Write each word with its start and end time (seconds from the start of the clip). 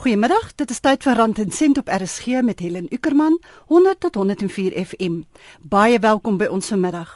Goeiemiddag, 0.00 0.54
dit 0.56 0.70
is 0.72 0.78
tyd 0.80 1.02
vir 1.04 1.18
Rand 1.18 1.38
en 1.42 1.50
Sent 1.52 1.76
op 1.76 1.90
RSG 1.92 2.40
met 2.40 2.62
Helen 2.64 2.86
Ukerman 2.88 3.34
100 3.68 3.98
tot 4.00 4.14
104 4.14 4.72
FM. 4.86 5.18
Baie 5.60 5.98
welkom 6.00 6.38
by 6.40 6.46
ons 6.48 6.70
vanmiddag. 6.72 7.10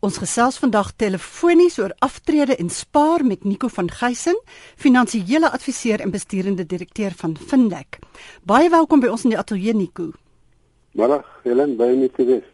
Ons 0.00 0.16
gesels 0.22 0.56
vandag 0.56 0.94
telefonies 0.96 1.76
oor 1.82 1.92
aftrede 2.00 2.56
en 2.56 2.72
spaar 2.72 3.26
met 3.28 3.44
Nico 3.44 3.68
van 3.68 3.90
Geysen, 3.92 4.40
finansiële 4.80 5.50
adviseur 5.52 6.00
en 6.00 6.14
besturende 6.16 6.64
direkteur 6.64 7.12
van 7.20 7.36
Findec. 7.36 8.00
Baie 8.40 8.72
welkom 8.72 9.04
by 9.04 9.12
ons 9.12 9.28
in 9.28 9.36
die 9.36 9.38
ateljee 9.38 9.76
Nico. 9.76 10.08
Middag 10.96 11.28
Helen, 11.44 11.76
baie 11.76 12.00
net 12.00 12.16
te 12.16 12.24
wees. 12.24 12.48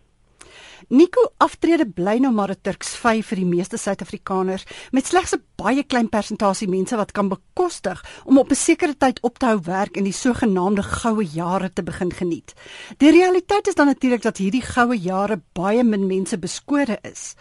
Nico 0.89 1.31
aftrede 1.43 1.87
bly 1.87 2.19
nou 2.19 2.35
maar 2.35 2.51
'n 2.51 2.63
Turks 2.63 2.97
vyf 2.97 3.27
vir 3.27 3.39
die 3.39 3.51
meeste 3.55 3.77
Suid-Afrikaners 3.77 4.67
met 4.91 5.07
slegs 5.07 5.35
'n 5.35 5.43
baie 5.57 5.83
klein 5.85 6.09
persentasie 6.09 6.69
mense 6.69 6.97
wat 6.97 7.13
kan 7.17 7.29
bekostig 7.29 8.03
om 8.25 8.39
op 8.39 8.51
'n 8.51 8.55
sekere 8.55 8.95
tyd 8.95 9.21
op 9.23 9.39
te 9.39 9.47
hou 9.47 9.61
werk 9.63 9.97
en 9.97 10.05
die 10.05 10.13
sogenaamde 10.13 10.83
goue 10.83 11.25
jare 11.25 11.73
te 11.73 11.83
begin 11.83 12.13
geniet. 12.13 12.55
Die 12.99 13.11
realiteit 13.11 13.67
is 13.69 13.75
dan 13.75 13.87
natuurlik 13.87 14.23
dat 14.23 14.37
hierdie 14.37 14.63
goue 14.63 14.99
jare 14.99 15.41
baie 15.53 15.85
min 15.85 16.07
mense 16.07 16.39
beskore 16.39 16.99
is. 17.03 17.35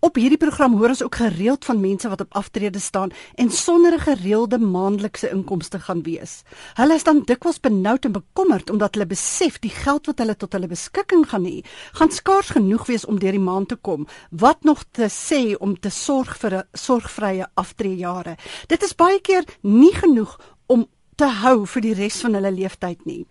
Op 0.00 0.16
hierdie 0.16 0.38
program 0.38 0.76
hoor 0.76 0.88
ons 0.88 1.02
ook 1.02 1.14
gereeld 1.14 1.64
van 1.64 1.80
mense 1.80 2.08
wat 2.08 2.20
op 2.20 2.34
aftrede 2.34 2.78
staan 2.78 3.10
en 3.34 3.50
sonder 3.50 3.92
'n 3.92 4.00
gereelde 4.00 4.58
maandelikse 4.58 5.30
inkomste 5.30 5.78
gaan 5.78 6.02
wees. 6.02 6.42
Hulle 6.74 6.94
is 6.94 7.04
dan 7.04 7.22
dikwels 7.24 7.60
benoud 7.60 8.04
en 8.04 8.12
bekommerd 8.12 8.70
omdat 8.70 8.94
hulle 8.94 9.06
besef 9.06 9.58
die 9.58 9.70
geld 9.70 10.06
wat 10.06 10.18
hulle 10.18 10.36
tot 10.36 10.52
hulle 10.52 10.66
beskikking 10.66 11.28
gaan 11.28 11.44
hê, 11.44 11.64
gaan 11.92 12.10
skaars 12.10 12.50
genoeg 12.50 12.86
wees 12.86 13.04
om 13.04 13.18
deur 13.18 13.32
die 13.32 13.40
maand 13.40 13.68
te 13.68 13.76
kom. 13.76 14.06
Wat 14.30 14.64
nog 14.64 14.84
te 14.90 15.08
sê 15.08 15.56
om 15.58 15.80
te 15.80 15.90
sorg 15.90 16.36
vir 16.38 16.52
'n 16.54 16.68
sorgvrye 16.72 17.46
aftreejare. 17.62 18.36
Dit 18.68 18.82
is 18.82 18.96
baie 18.98 19.20
keer 19.20 19.46
nie 19.62 19.94
genoeg 19.94 20.34
om 20.66 20.86
te 21.16 21.28
hou 21.42 21.62
vir 21.74 21.86
die 21.86 21.94
res 21.94 22.20
van 22.24 22.34
hulle 22.38 22.50
lewenstyd 22.50 23.06
nie. 23.06 23.22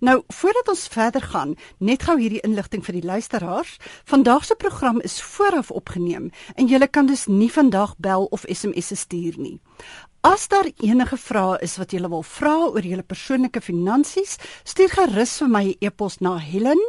Nou, 0.00 0.22
voordat 0.28 0.68
ons 0.68 0.86
verder 0.88 1.22
gaan, 1.22 1.56
net 1.78 2.04
gou 2.06 2.16
hierdie 2.18 2.42
inligting 2.46 2.84
vir 2.86 2.98
die 3.00 3.06
luisteraars. 3.06 3.76
Vandag 4.04 4.44
se 4.44 4.54
program 4.54 5.00
is 5.00 5.20
vooraf 5.22 5.70
opgeneem 5.70 6.30
en 6.54 6.68
jy 6.70 6.86
kan 6.86 7.06
dus 7.06 7.26
nie 7.26 7.50
vandag 7.50 7.96
bel 7.98 8.28
of 8.30 8.46
SMS 8.48 8.94
stuur 9.00 9.38
nie. 9.38 9.58
As 10.24 10.48
daar 10.48 10.70
enige 10.80 11.16
vrae 11.20 11.58
is 11.60 11.76
wat 11.76 11.92
jy 11.92 12.00
wil 12.08 12.22
vra 12.24 12.54
oor 12.70 12.86
jou 12.86 13.02
persoonlike 13.02 13.60
finansies, 13.60 14.38
stuur 14.64 14.88
gerus 14.88 15.38
vir 15.42 15.48
my 15.48 15.64
'n 15.64 15.70
e 15.70 15.86
e-pos 15.86 16.20
na 16.20 16.38
Helen 16.38 16.80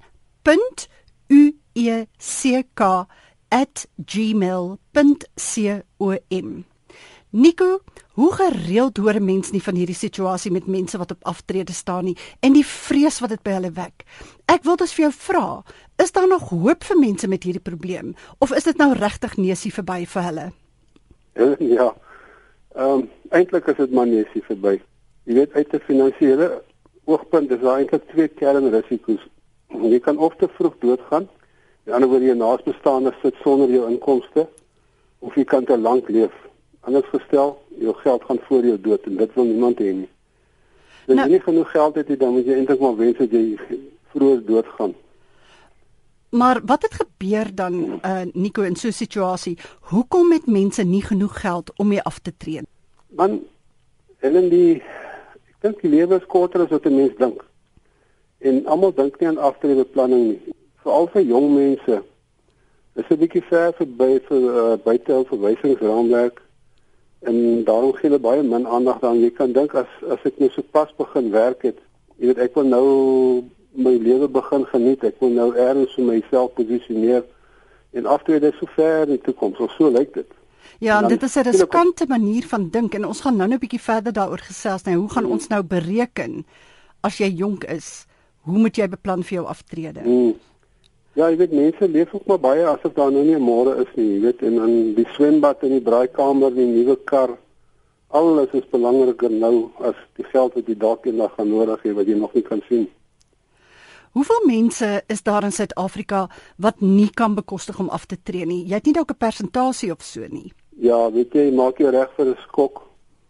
u 1.28 1.58
e 1.74 2.06
c 2.18 2.64
k 2.74 3.06
@gmail.com. 4.06 6.66
Nico, 7.30 7.80
hoe 8.12 8.34
gereeld 8.34 8.98
hoor 8.98 9.22
mense 9.22 9.52
nie 9.52 9.62
van 9.62 9.76
hierdie 9.76 9.96
situasie 9.96 10.52
met 10.52 10.66
mense 10.66 10.98
wat 10.98 11.12
op 11.12 11.26
aftrede 11.28 11.74
staan 11.74 12.06
nie 12.08 12.18
en 12.40 12.54
die 12.56 12.66
vrees 12.66 13.20
wat 13.20 13.34
dit 13.36 13.44
by 13.44 13.58
hulle 13.58 13.72
wek. 13.76 14.06
Ek 14.48 14.64
wil 14.64 14.76
dus 14.80 14.94
vir 14.96 15.08
jou 15.08 15.14
vra, 15.14 15.48
Is 15.98 16.12
daar 16.12 16.28
nog 16.28 16.50
hoop 16.50 16.84
vir 16.84 16.98
mense 16.98 17.28
met 17.28 17.44
hierdie 17.44 17.62
probleem 17.62 18.14
of 18.38 18.52
is 18.54 18.64
dit 18.64 18.78
nou 18.78 18.94
regtig 18.94 19.38
neusie 19.38 19.72
verby 19.74 20.04
vir 20.06 20.26
hulle? 20.30 20.46
Ja. 21.78 21.88
Ehm 22.78 22.92
um, 22.92 23.08
eintlik 23.34 23.66
is 23.74 23.80
dit 23.82 23.92
maar 23.92 24.06
neusie 24.06 24.44
verby. 24.46 24.76
Jy 25.26 25.34
weet 25.40 25.54
uit 25.54 25.74
'n 25.74 25.82
finansiële 25.88 26.50
oogpunt 27.06 27.52
is 27.52 27.62
daar 27.64 27.80
eintlik 27.80 28.06
twee 28.12 28.28
kernrisiko's. 28.28 29.26
Jy 29.68 30.00
kan 30.00 30.18
of 30.18 30.36
te 30.36 30.48
vroeg 30.48 30.78
doodgaan, 30.80 31.26
aan 31.26 31.84
die 31.84 31.94
ander 31.94 32.10
word 32.10 32.22
jy 32.22 32.38
naasbestaande 32.38 33.14
sit 33.22 33.36
sonder 33.42 33.70
jou 33.70 33.90
inkomste 33.90 34.48
of 35.20 35.36
jy 35.36 35.44
kan 35.44 35.66
te 35.66 35.78
lank 35.78 36.10
leef. 36.10 36.36
Anders 36.80 37.10
gestel, 37.10 37.58
jou 37.80 37.94
geld 37.94 38.24
gaan 38.24 38.40
voor 38.48 38.66
jou 38.66 38.82
dood 38.82 39.06
en 39.06 39.18
dit 39.18 39.34
wil 39.34 39.46
niemand 39.46 39.80
hê 39.80 39.94
nie. 39.94 40.10
As 41.08 41.16
nou, 41.16 41.26
jy 41.26 41.32
nie 41.32 41.44
genoeg 41.50 41.72
geld 41.72 41.96
het 41.96 42.08
nie, 42.08 42.18
dan 42.18 42.34
moet 42.34 42.46
jy 42.46 42.54
eintlik 42.54 42.80
maar 42.80 42.96
wens 42.96 43.18
dat 43.18 43.32
jy 43.32 43.58
vroeg 44.18 44.44
doodgaan. 44.50 44.96
Maar 46.30 46.62
wat 46.66 46.82
het 46.82 46.94
gebeur 46.94 47.56
dan 47.56 47.74
uh 48.06 48.22
Nico 48.34 48.62
in 48.62 48.76
so 48.76 48.88
'n 48.88 48.92
situasie? 48.92 49.58
Hoekom 49.80 50.32
het 50.32 50.46
mense 50.46 50.84
nie 50.84 51.02
genoeg 51.02 51.42
geld 51.42 51.72
om 51.76 51.88
mee 51.88 52.02
af 52.02 52.20
te 52.20 52.34
tree? 52.38 52.62
Man, 53.08 53.42
Helen 54.18 54.50
die 54.50 54.82
ek 55.48 55.62
dink 55.62 55.82
die 55.82 55.90
lewe 55.90 56.16
is 56.16 56.26
korter 56.26 56.62
as 56.62 56.70
wat 56.70 56.86
'n 56.86 56.96
mens 56.96 57.16
dink. 57.18 57.46
En 58.38 58.66
almal 58.66 58.94
dink 58.94 59.20
nie 59.20 59.28
aan 59.28 59.38
aftreebeplanning 59.38 60.24
nie. 60.28 60.54
Veral 60.84 61.08
vir 61.08 61.22
jong 61.22 61.54
mense. 61.54 62.04
Dit 62.94 63.06
is 63.06 63.10
'n 63.10 63.20
bietjie 63.20 63.44
ver 63.50 63.74
verby 63.74 64.20
vir 64.28 64.42
uh, 64.42 64.78
buite 64.84 65.24
verwysingsraamwerk 65.30 66.42
en 67.20 67.64
daarom 67.64 67.94
gee 67.94 68.10
hulle 68.10 68.20
baie 68.20 68.44
min 68.44 68.68
aandag 68.68 69.00
daaraan. 69.00 69.22
Jy 69.22 69.32
kan 69.32 69.52
dink 69.52 69.74
as 69.74 69.88
as 70.10 70.26
ek 70.26 70.40
nou 70.40 70.50
so 70.50 70.62
pas 70.62 70.94
begin 70.98 71.32
werk 71.32 71.62
het, 71.62 71.78
jy 72.18 72.28
weet 72.28 72.38
ek 72.38 72.56
wil 72.56 72.66
nou 72.66 72.88
my 73.78 73.94
lewe 74.02 74.28
begin 74.28 74.66
geniet. 74.72 75.04
Ek 75.04 75.20
wil 75.22 75.36
nou 75.38 75.52
eers 75.56 75.94
vir 75.96 76.08
myself 76.08 76.54
posisioneer 76.58 77.24
en 77.98 78.10
aftrede 78.10 78.52
so 78.58 78.70
ver 78.76 79.06
in 79.06 79.16
die 79.16 79.24
toekoms. 79.26 79.62
Of 79.64 79.72
so 79.78 79.90
lyk 79.94 80.14
dit. 80.18 80.34
Ja, 80.84 81.02
en 81.02 81.08
dit 81.10 81.24
is 81.24 81.36
'n 81.36 81.44
riskante 81.44 82.06
manier 82.08 82.44
van 82.44 82.70
dink 82.70 82.94
en 82.94 83.06
ons 83.06 83.22
gaan 83.22 83.38
nou 83.38 83.48
net 83.48 83.58
'n 83.58 83.66
bietjie 83.66 83.82
verder 83.82 84.14
daaroor 84.14 84.40
gesels. 84.40 84.84
Nou, 84.84 84.96
hoe 84.96 85.10
gaan 85.10 85.26
mm. 85.26 85.32
ons 85.32 85.48
nou 85.48 85.64
bereken 85.64 86.46
as 87.02 87.18
jy 87.18 87.30
jonk 87.30 87.64
is? 87.64 88.06
Hoe 88.42 88.58
moet 88.58 88.76
jy 88.76 88.88
beplan 88.88 89.24
vir 89.24 89.34
jou 89.38 89.46
aftrede? 89.46 90.02
Mm. 90.04 90.34
Ja, 91.14 91.30
jy 91.30 91.38
weet 91.38 91.52
mense 91.52 91.88
leef 91.88 92.14
ook 92.14 92.26
maar 92.26 92.40
baie 92.40 92.66
asof 92.66 92.94
daar 92.94 93.12
nou 93.12 93.24
nie 93.24 93.36
'n 93.36 93.42
môre 93.42 93.82
is 93.82 93.96
nie, 93.96 94.14
jy 94.14 94.22
weet, 94.22 94.42
en 94.42 94.56
dan 94.56 94.94
die 94.94 95.08
swembad 95.16 95.64
en 95.64 95.70
die 95.70 95.82
braaikamer, 95.82 96.54
die 96.54 96.66
nuwe 96.66 96.96
kar, 97.04 97.38
alles 98.08 98.50
is 98.52 98.70
belangriker 98.70 99.32
nou 99.32 99.72
as 99.80 99.96
die 100.16 100.26
geld 100.26 100.54
wat 100.54 100.68
jy 100.68 100.78
dalk 100.78 101.06
eendag 101.06 101.34
gaan 101.36 101.50
nodig 101.50 101.82
hê 101.84 101.94
wat 101.94 102.08
jy 102.08 102.14
nog 102.16 102.34
nie 102.34 102.44
kan 102.44 102.62
sien. 102.70 102.88
Hoeveel 104.18 104.46
mense 104.46 105.04
is 105.08 105.24
daar 105.24 105.44
in 105.44 105.52
Suid-Afrika 105.52 106.30
wat 106.58 106.80
nie 106.80 107.10
kan 107.14 107.36
bekostig 107.36 107.80
om 107.80 107.90
af 107.90 108.06
te 108.06 108.18
tree 108.24 108.46
nie? 108.46 108.64
Jy 108.66 108.80
het 108.80 108.86
nie 108.90 108.94
dalk 108.94 109.12
'n 109.14 109.18
persentasie 109.18 109.92
of 109.92 110.02
so 110.02 110.26
nie. 110.30 110.54
Ja, 110.70 111.12
weet 111.12 111.34
jy, 111.34 111.52
maak 111.54 111.78
jou 111.78 111.92
reg 111.92 112.10
vir 112.16 112.26
'n 112.26 112.38
skok. 112.48 112.82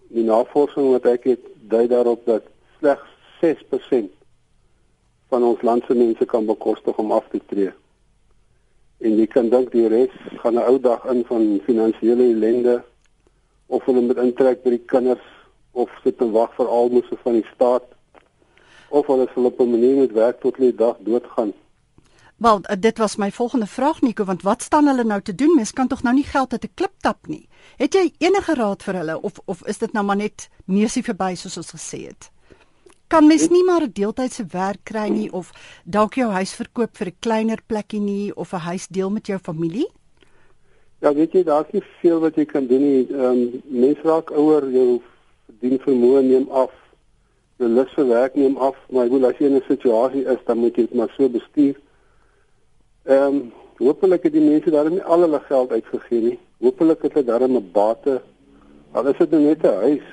Die 0.10 0.24
navorsing 0.24 0.92
wat 0.92 1.06
ek 1.06 1.24
het, 1.24 1.40
dui 1.70 1.88
daarop 1.88 2.26
dat 2.26 2.44
slegs 2.80 3.10
6% 3.42 4.12
van 5.30 5.44
ons 5.44 5.62
land 5.62 5.84
se 5.88 5.94
mense 5.94 6.26
kan 6.26 6.46
bekostig 6.46 6.98
om 6.98 7.12
af 7.12 7.28
te 7.32 7.42
tree. 7.46 7.72
En 8.98 9.18
jy 9.18 9.28
kan 9.28 9.50
dink 9.50 9.72
die 9.72 9.88
res 9.88 10.16
gaan 10.38 10.56
'n 10.56 10.68
ou 10.70 10.80
dag 10.80 11.06
in 11.06 11.26
van 11.26 11.60
finansiële 11.66 12.24
ellende 12.24 12.84
of 13.66 13.86
hulle 13.86 14.02
moet 14.02 14.18
intrek 14.18 14.64
by 14.64 14.70
die 14.70 14.86
kinders 14.86 15.28
of 15.72 15.90
sit 16.04 16.22
en 16.22 16.32
wag 16.32 16.56
vir 16.56 16.68
almoses 16.68 17.20
van 17.24 17.34
die 17.34 17.48
staat 17.56 17.97
of 18.90 19.08
hulle 19.08 19.28
sal 19.34 19.46
op 19.46 19.60
'n 19.60 19.70
manier 19.70 19.96
met 19.96 20.12
werk 20.12 20.40
tot 20.40 20.58
hulle 20.58 20.76
dag 20.76 20.96
doodgaan. 21.00 21.54
Wel, 22.38 22.62
eh, 22.62 22.76
dit 22.80 22.98
was 22.98 23.16
my 23.16 23.32
volgende 23.32 23.66
vraag 23.66 24.02
Nico, 24.02 24.24
want 24.24 24.42
wat 24.42 24.62
staan 24.62 24.88
hulle 24.88 25.04
nou 25.04 25.22
te 25.22 25.36
doen? 25.36 25.56
Mens 25.56 25.74
kan 25.74 25.88
tog 25.88 26.04
nou 26.04 26.16
nie 26.16 26.24
geld 26.24 26.52
uit 26.52 26.64
'n 26.64 26.72
klip 26.74 26.94
tap 26.98 27.28
nie. 27.28 27.48
Het 27.78 27.94
jy 27.94 28.14
enige 28.18 28.54
raad 28.54 28.84
vir 28.84 28.96
hulle 28.96 29.22
of 29.22 29.34
of 29.46 29.66
is 29.66 29.78
dit 29.78 29.94
nou 29.94 30.06
maar 30.06 30.16
net 30.16 30.50
neusie 30.66 31.04
verby 31.04 31.36
soos 31.36 31.58
ons 31.58 31.72
gesê 31.72 32.06
het? 32.08 32.32
Kan 33.08 33.28
mens 33.28 33.50
nie 33.50 33.64
maar 33.64 33.82
'n 33.82 33.92
deeltydse 33.94 34.46
werk 34.46 34.84
kry 34.84 35.08
nie 35.10 35.32
of 35.34 35.52
dalk 35.86 36.14
jou 36.14 36.32
huis 36.32 36.54
verkoop 36.54 36.98
vir 36.98 37.08
'n 37.08 37.16
kleiner 37.20 37.60
plekkie 37.66 38.00
nie 38.00 38.36
of 38.36 38.54
'n 38.54 38.60
huis 38.60 38.88
deel 38.88 39.10
met 39.10 39.28
jou 39.28 39.40
familie? 39.40 39.88
Ja, 41.00 41.14
weet 41.14 41.32
jy, 41.32 41.44
daar's 41.44 41.72
nie 41.72 41.84
veel 42.02 42.20
wat 42.20 42.36
jy 42.36 42.46
kan 42.46 42.68
doen 42.68 42.82
nie. 42.82 43.08
Ehm 43.12 43.24
um, 43.24 43.62
mense 43.66 44.02
raak 44.02 44.32
ouer, 44.32 44.72
jou 44.72 45.02
verdien 45.46 45.80
vermoë 45.80 46.22
neem 46.24 46.50
af 46.50 46.72
jou 47.58 47.70
lus 47.70 47.94
vir 47.96 48.08
werk 48.12 48.36
neem 48.38 48.58
af, 48.62 48.76
maar 48.94 49.08
ek 49.08 49.14
wil 49.16 49.26
as 49.30 49.40
jy 49.40 49.50
in 49.50 49.58
'n 49.58 49.66
situasie 49.68 50.26
is, 50.26 50.42
dan 50.46 50.58
moet 50.58 50.76
jy 50.76 50.84
dit 50.86 50.94
maar 50.94 51.10
so 51.18 51.30
bestuur. 51.30 51.76
Ehm, 53.06 53.36
um, 53.36 53.52
hopelik 53.78 54.24
het 54.24 54.34
die 54.34 54.42
mense 54.42 54.70
daarom 54.70 54.94
nie 54.94 55.04
al 55.04 55.22
hulle 55.22 55.40
geld 55.40 55.72
uitgegee 55.72 56.22
nie. 56.22 56.40
Hopelik 56.60 57.02
het 57.02 57.14
hulle 57.14 57.26
daarom 57.26 57.58
'n 57.58 57.70
bate. 57.72 58.22
Al 58.92 59.08
is 59.08 59.18
dit 59.18 59.32
nou 59.32 59.42
net 59.42 59.64
'n 59.64 59.82
huis 59.86 60.06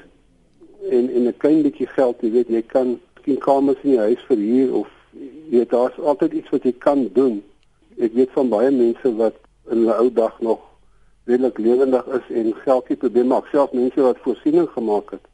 en 0.90 1.10
en 1.14 1.26
'n 1.26 1.36
klein 1.36 1.62
bietjie 1.62 1.86
geld, 1.86 2.20
jy 2.20 2.30
weet, 2.30 2.48
jy 2.48 2.62
kan 2.62 3.00
miskien 3.14 3.38
kamers 3.38 3.82
in 3.82 3.90
die 3.90 3.98
huis 3.98 4.22
verhuur 4.28 4.74
of 4.74 4.88
jy 5.12 5.58
weet 5.58 5.70
daar's 5.70 5.98
altyd 5.98 6.32
iets 6.32 6.50
wat 6.50 6.62
jy 6.62 6.72
kan 6.72 7.10
doen. 7.12 7.42
Ek 7.98 8.12
weet 8.12 8.30
van 8.30 8.48
baie 8.48 8.70
mense 8.70 9.16
wat 9.16 9.34
in 9.70 9.78
hulle 9.78 9.96
ou 9.96 10.12
dag 10.12 10.40
nog 10.40 10.60
redelik 11.24 11.58
lewendig 11.58 12.06
is 12.06 12.36
en 12.36 12.54
geldjie 12.54 12.96
probeer 12.96 13.26
maak, 13.26 13.46
selfs 13.46 13.72
mense 13.72 14.00
wat 14.00 14.18
voorsiening 14.18 14.68
gemaak 14.68 15.10
het 15.10 15.33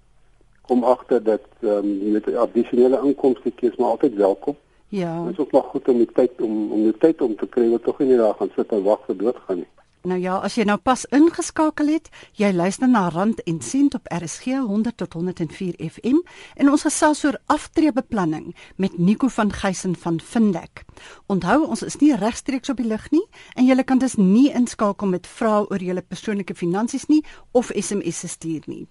kom 0.71 0.85
agter 0.85 1.23
dat 1.23 1.47
ehm 1.61 1.91
um, 1.91 2.13
met 2.15 2.35
addisionele 2.35 3.01
inkomste 3.05 3.51
kies 3.51 3.77
maar 3.77 3.97
altyd 3.97 4.15
welkom. 4.15 4.57
Ja. 4.89 5.25
Dit 5.25 5.33
is 5.33 5.39
ook 5.39 5.53
nog 5.53 5.67
goed 5.67 5.89
om 5.89 5.99
die 5.99 6.13
tyd 6.15 6.43
om 6.43 6.73
om 6.73 6.83
die 6.83 6.97
tyd 6.99 7.21
om 7.27 7.37
te 7.37 7.47
kry 7.47 7.69
wat 7.71 7.83
tog 7.83 7.99
nie 7.99 8.17
daar 8.17 8.35
gaan 8.39 8.51
sit 8.57 8.73
en 8.77 8.83
wag 8.83 9.03
vir 9.07 9.17
doodgaan 9.17 9.63
nie. 9.65 9.71
Nou 10.01 10.17
ja, 10.17 10.39
as 10.41 10.55
jy 10.57 10.65
nou 10.65 10.79
pas 10.81 11.03
ingeskakel 11.13 11.91
het, 11.93 12.07
jy 12.41 12.49
luister 12.57 12.89
na 12.89 13.03
Rand 13.13 13.43
en 13.45 13.59
Sent 13.61 13.95
op 13.99 14.07
RSG 14.09 14.63
100 14.65 14.97
tot 14.97 15.13
104 15.13 15.77
FM 15.91 16.23
en 16.57 16.71
ons 16.73 16.87
gesels 16.87 17.21
oor 17.29 17.37
aftreebeplanning 17.53 18.55
met 18.81 18.97
Nico 18.99 19.29
van 19.29 19.53
Geysen 19.53 19.97
van 19.97 20.17
Vindek. 20.25 20.87
Onthou, 21.27 21.67
ons 21.67 21.83
is 21.85 21.99
nie 22.01 22.15
regstreeks 22.17 22.73
op 22.73 22.81
die 22.81 22.89
lug 22.89 23.11
nie 23.13 23.27
en 23.61 23.69
jy 23.69 23.77
kan 23.85 24.01
dus 24.01 24.17
nie 24.17 24.49
inskakel 24.55 25.13
met 25.13 25.29
vrae 25.29 25.67
oor 25.69 25.85
jou 25.85 25.99
persoonlike 26.01 26.57
finansies 26.57 27.11
nie 27.13 27.21
of 27.53 27.75
SMS 27.75 28.25
se 28.25 28.33
stuur 28.39 28.65
nie. 28.73 28.87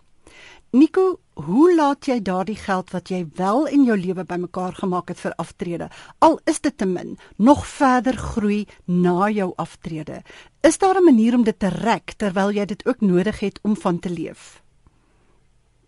Nico, 0.71 1.17
hoe 1.33 1.75
laat 1.75 2.05
jy 2.05 2.19
daardie 2.21 2.57
geld 2.61 2.91
wat 2.93 3.09
jy 3.09 3.23
wel 3.39 3.63
in 3.73 3.87
jou 3.87 3.95
lewe 3.97 4.21
bymekaar 4.21 4.75
gemaak 4.77 5.07
het 5.09 5.17
vir 5.17 5.33
aftrede, 5.41 5.87
al 6.21 6.37
is 6.45 6.59
dit 6.61 6.75
te 6.77 6.85
min, 6.85 7.15
nog 7.37 7.63
verder 7.65 8.13
groei 8.13 8.67
na 8.85 9.31
jou 9.33 9.47
aftrede? 9.57 10.21
Is 10.61 10.77
daar 10.77 11.01
'n 11.01 11.03
manier 11.09 11.33
om 11.33 11.43
dit 11.43 11.59
te 11.59 11.69
rek 11.73 12.13
terwyl 12.17 12.51
jy 12.51 12.65
dit 12.65 12.85
ook 12.85 13.01
nodig 13.01 13.39
het 13.39 13.59
om 13.63 13.75
van 13.75 13.99
te 13.99 14.09
leef? 14.09 14.61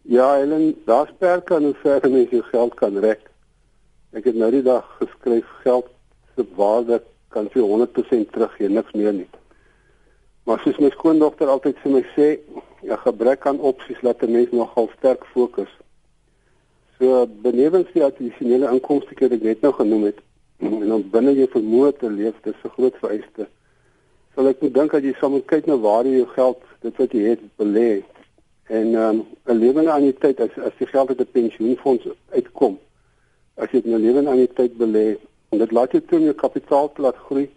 Ja, 0.01 0.33
Helen, 0.33 0.75
daar's 0.86 1.13
perke 1.18 1.56
aan 1.56 1.63
hoe 1.63 1.75
ver 1.84 2.10
mens 2.10 2.30
jou 2.30 2.42
geld 2.42 2.74
kan 2.74 2.98
rek. 2.98 3.30
Ek 4.12 4.24
het 4.24 4.36
nou 4.36 4.51
die 4.51 4.63
dag 4.63 4.98
geskryf 5.00 5.45
geld 5.63 5.86
se 6.36 6.45
waarde 6.56 7.04
kan 7.27 7.50
vir 7.50 7.62
100% 7.62 8.31
teruggee, 8.31 8.69
niks 8.69 8.92
meer 8.92 9.13
nie. 9.13 9.30
Maar 10.44 10.60
soos 10.60 10.77
my 10.77 10.89
skoondogter 10.89 11.48
altyd 11.48 11.77
vir 11.77 11.92
my 11.92 12.06
sê, 12.16 12.39
'n 12.83 12.98
gebrek 12.98 13.45
aan 13.45 13.60
opsies 13.60 14.01
laat 14.01 14.22
'n 14.24 14.31
mens 14.31 14.51
nogal 14.51 14.89
sterk 14.98 15.25
fokus. 15.25 15.69
So 16.98 17.28
benewens 17.28 17.92
die 17.94 18.04
addisionele 18.04 18.72
inkomste 18.72 19.16
wat 19.19 19.31
ek 19.31 19.42
net 19.42 19.62
nou 19.62 19.74
genoem 19.74 20.04
het, 20.04 20.19
en 20.60 20.94
om 20.94 21.10
binne 21.10 21.33
jou 21.33 21.48
vermoë 21.50 21.98
te 21.98 22.10
leef, 22.10 22.36
dis 22.44 22.63
'n 22.63 22.75
groot 22.78 22.95
vereiste. 23.04 23.48
Sal 24.36 24.48
ek 24.48 24.62
moet 24.62 24.74
dink 24.74 24.92
dat 24.92 25.04
jy 25.04 25.13
saam 25.13 25.31
moet 25.31 25.45
kyk 25.45 25.66
na 25.66 25.78
waar 25.78 26.06
jy 26.06 26.16
jou 26.16 26.28
geld, 26.28 26.62
dit 26.81 26.98
wat 26.98 27.12
jy 27.12 27.24
het, 27.30 27.39
belê. 27.57 28.04
En 28.68 28.95
ehm, 28.95 29.18
'n 29.18 29.25
um, 29.45 29.57
lewende 29.57 29.92
anniteit 29.92 30.39
as 30.39 30.57
as 30.57 30.77
die 30.77 30.88
geld 30.88 31.10
uit 31.10 31.19
'n 31.19 31.31
pensioenfonds 31.31 32.07
uitkom, 32.30 32.80
as 33.56 33.72
jy 33.72 33.81
'n 33.84 33.95
lewende 33.95 34.30
anniteit 34.30 34.77
belê, 34.77 35.18
en 35.50 35.57
dit 35.57 35.72
laat 35.72 35.92
jou 35.92 36.01
toe 36.01 36.18
om 36.18 36.24
jou 36.24 36.36
kapitaal 36.36 36.92
te 36.94 37.01
laat 37.01 37.16
groei. 37.16 37.50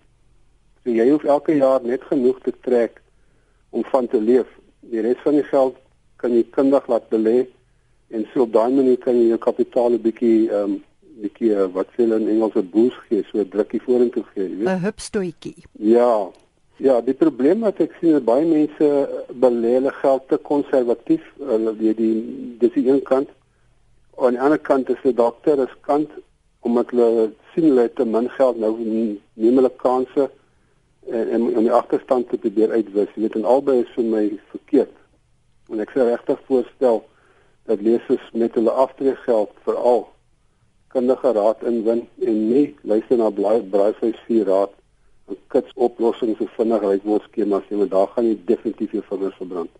So 0.83 0.91
jy 0.91 1.11
hoef 1.11 1.25
elke 1.25 1.57
jaar 1.57 1.81
net 1.83 2.03
genoeg 2.03 2.41
te 2.41 2.53
trek 2.61 3.03
om 3.71 3.85
van 3.85 4.07
te 4.07 4.21
leef 4.21 4.47
die 4.91 5.01
res 5.01 5.21
van 5.25 5.39
die 5.39 5.49
geld 5.51 5.77
kan 6.17 6.33
jy 6.33 6.45
kundig 6.57 6.89
laat 6.89 7.09
belê 7.11 7.47
en 8.15 8.27
so 8.33 8.43
op 8.43 8.53
daai 8.53 8.73
manier 8.73 8.99
kan 8.99 9.17
jy 9.19 9.29
jou 9.29 9.39
kapitaal 9.39 9.93
'n 9.93 10.03
bietjie 10.03 10.51
ehm 10.51 10.75
um, 10.75 10.83
bietjie 11.23 11.53
uh, 11.55 11.67
wat 11.75 11.91
sê 11.95 12.03
hulle 12.03 12.17
in 12.21 12.29
Engels 12.29 12.57
'n 12.59 12.71
boost 12.71 12.99
gee, 13.09 13.23
so 13.29 13.39
'n 13.39 13.51
drukkie 13.51 13.83
vorentoe 13.87 14.25
gee, 14.33 14.49
jy 14.49 14.57
weet. 14.57 14.69
'n 14.69 14.85
Hupstoetjie. 14.87 15.65
Ja. 15.79 16.31
Ja, 16.77 17.01
die 17.01 17.15
probleem 17.15 17.61
wat 17.61 17.79
ek 17.81 17.93
sien 18.01 18.17
is 18.17 18.25
baie 18.27 18.45
mense 18.45 18.87
belê 19.31 19.75
hulle 19.79 19.93
geld 20.03 20.29
te 20.29 20.37
konservatief. 20.37 21.23
Hulle 21.39 21.73
weet 21.79 21.97
die 21.97 22.17
dis 22.59 22.73
die 22.75 22.89
een 22.89 23.03
kant. 23.03 23.29
Aan 24.19 24.35
die 24.35 24.41
ander 24.41 24.59
kant 24.59 24.91
is 24.91 25.03
die 25.03 25.15
dokter 25.15 25.63
is 25.63 25.77
kant 25.87 26.11
omdat 26.67 26.91
hulle 26.91 27.31
sien 27.53 27.69
hulle 27.69 27.87
het 27.87 27.95
te 27.97 28.05
min 28.05 28.29
geld 28.39 28.59
nou 28.59 28.73
neem 28.81 29.61
hulle 29.61 29.71
kansse 29.77 30.31
en 31.11 31.29
en 31.29 31.57
om 31.57 31.65
die 31.65 31.73
agterstand 31.73 32.29
te 32.29 32.39
probeer 32.39 32.71
uitwis. 32.71 33.13
Jy 33.15 33.27
weet 33.27 33.35
en 33.41 33.45
albei 33.45 33.81
is 33.83 33.93
vir 33.97 34.05
my 34.05 34.25
verkeerd. 34.53 34.95
En 35.73 35.81
ek 35.81 35.93
sou 35.95 36.07
regtig 36.09 36.41
voorstel 36.49 37.05
dat 37.65 37.81
lesers 37.81 38.25
met 38.33 38.55
hulle 38.55 38.71
aftreegeld 38.71 39.53
veral 39.65 40.09
kundige 40.95 41.33
raad 41.33 41.63
inwin 41.67 42.05
en 42.23 42.41
nie 42.49 42.67
luister 42.83 43.19
na 43.19 43.31
blaai 43.31 43.63
braaivleis 43.71 44.19
vir 44.29 44.45
raad 44.47 44.75
en 45.29 45.39
kits 45.55 45.73
oplossings 45.87 46.39
so 46.39 46.51
vinnig 46.59 46.85
uit 46.85 47.07
word 47.09 47.25
skemas 47.31 47.65
nie, 47.71 47.81
want 47.81 47.91
daar 47.91 48.11
gaan 48.13 48.29
jy 48.29 48.37
definitief 48.47 48.93
jou 48.93 49.03
vingers 49.09 49.39
verbrand. 49.41 49.73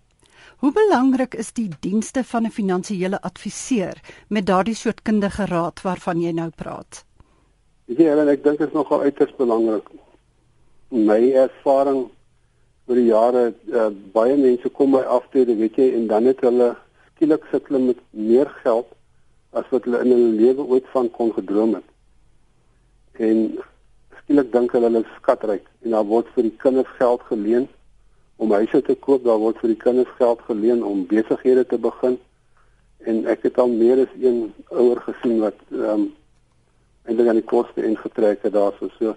Hoe 0.63 0.73
belangrik 0.73 1.35
is 1.35 1.53
die 1.53 1.69
dienste 1.81 2.25
van 2.25 2.47
'n 2.47 2.51
finansiële 2.51 3.21
adviseur 3.21 4.01
met 4.29 4.47
daardie 4.47 4.75
soort 4.75 5.03
kundige 5.03 5.47
raad 5.47 5.83
waarvan 5.83 6.21
jy 6.21 6.33
nou 6.33 6.51
praat? 6.51 7.05
Ja, 7.85 8.17
en 8.17 8.29
ek 8.29 8.45
dink 8.45 8.59
dit 8.59 8.69
is 8.69 8.75
nogal 8.75 9.01
uiters 9.01 9.37
belangrik 9.37 9.89
my 10.95 11.21
ervaring 11.35 12.05
oor 12.87 12.99
die 12.99 13.09
jare 13.09 13.45
uh, 13.73 13.91
baie 14.15 14.37
mense 14.39 14.71
kom 14.71 14.95
by 14.95 15.03
aftrede 15.17 15.57
weet 15.59 15.79
jy 15.81 15.91
en 15.97 16.07
dan 16.07 16.29
het 16.31 16.43
hulle 16.47 16.75
skielik 17.15 17.47
sit 17.51 17.67
hulle 17.71 17.81
met 17.89 18.03
meer 18.11 18.51
geld 18.63 18.91
as 19.59 19.67
wat 19.73 19.87
hulle 19.89 20.03
in 20.05 20.13
hulle 20.15 20.35
lewe 20.39 20.67
ooit 20.77 20.87
van 20.93 21.09
kon 21.15 21.33
gedroom 21.35 21.77
het. 21.79 21.87
En 23.23 23.41
skielik 24.21 24.53
dink 24.53 24.75
hulle 24.75 24.91
hulle 24.91 25.05
skatryk 25.17 25.67
en 25.83 25.97
daar 25.97 26.07
word 26.11 26.31
vir 26.37 26.49
die 26.49 26.57
kinders 26.63 26.91
geld 26.99 27.25
geleen 27.31 27.69
om 28.37 28.55
huise 28.55 28.83
te 28.83 28.97
koop 29.07 29.25
daar 29.25 29.41
word 29.43 29.59
vir 29.63 29.75
die 29.75 29.83
kinders 29.83 30.15
geld 30.19 30.43
geleen 30.49 30.83
om 30.85 31.07
besighede 31.11 31.67
te 31.71 31.79
begin. 31.79 32.19
En 33.07 33.25
ek 33.31 33.47
het 33.49 33.59
al 33.59 33.71
meer 33.71 34.05
as 34.07 34.15
een 34.21 34.47
ouer 34.71 35.03
gesien 35.09 35.41
wat 35.43 35.59
ehm 35.73 36.07
um, 36.07 36.13
eintlik 37.05 37.29
aan 37.29 37.37
die 37.37 37.51
koste 37.51 37.83
ingetrek 37.85 38.47
het 38.47 38.55
daarso. 38.55 38.89
So 38.97 39.13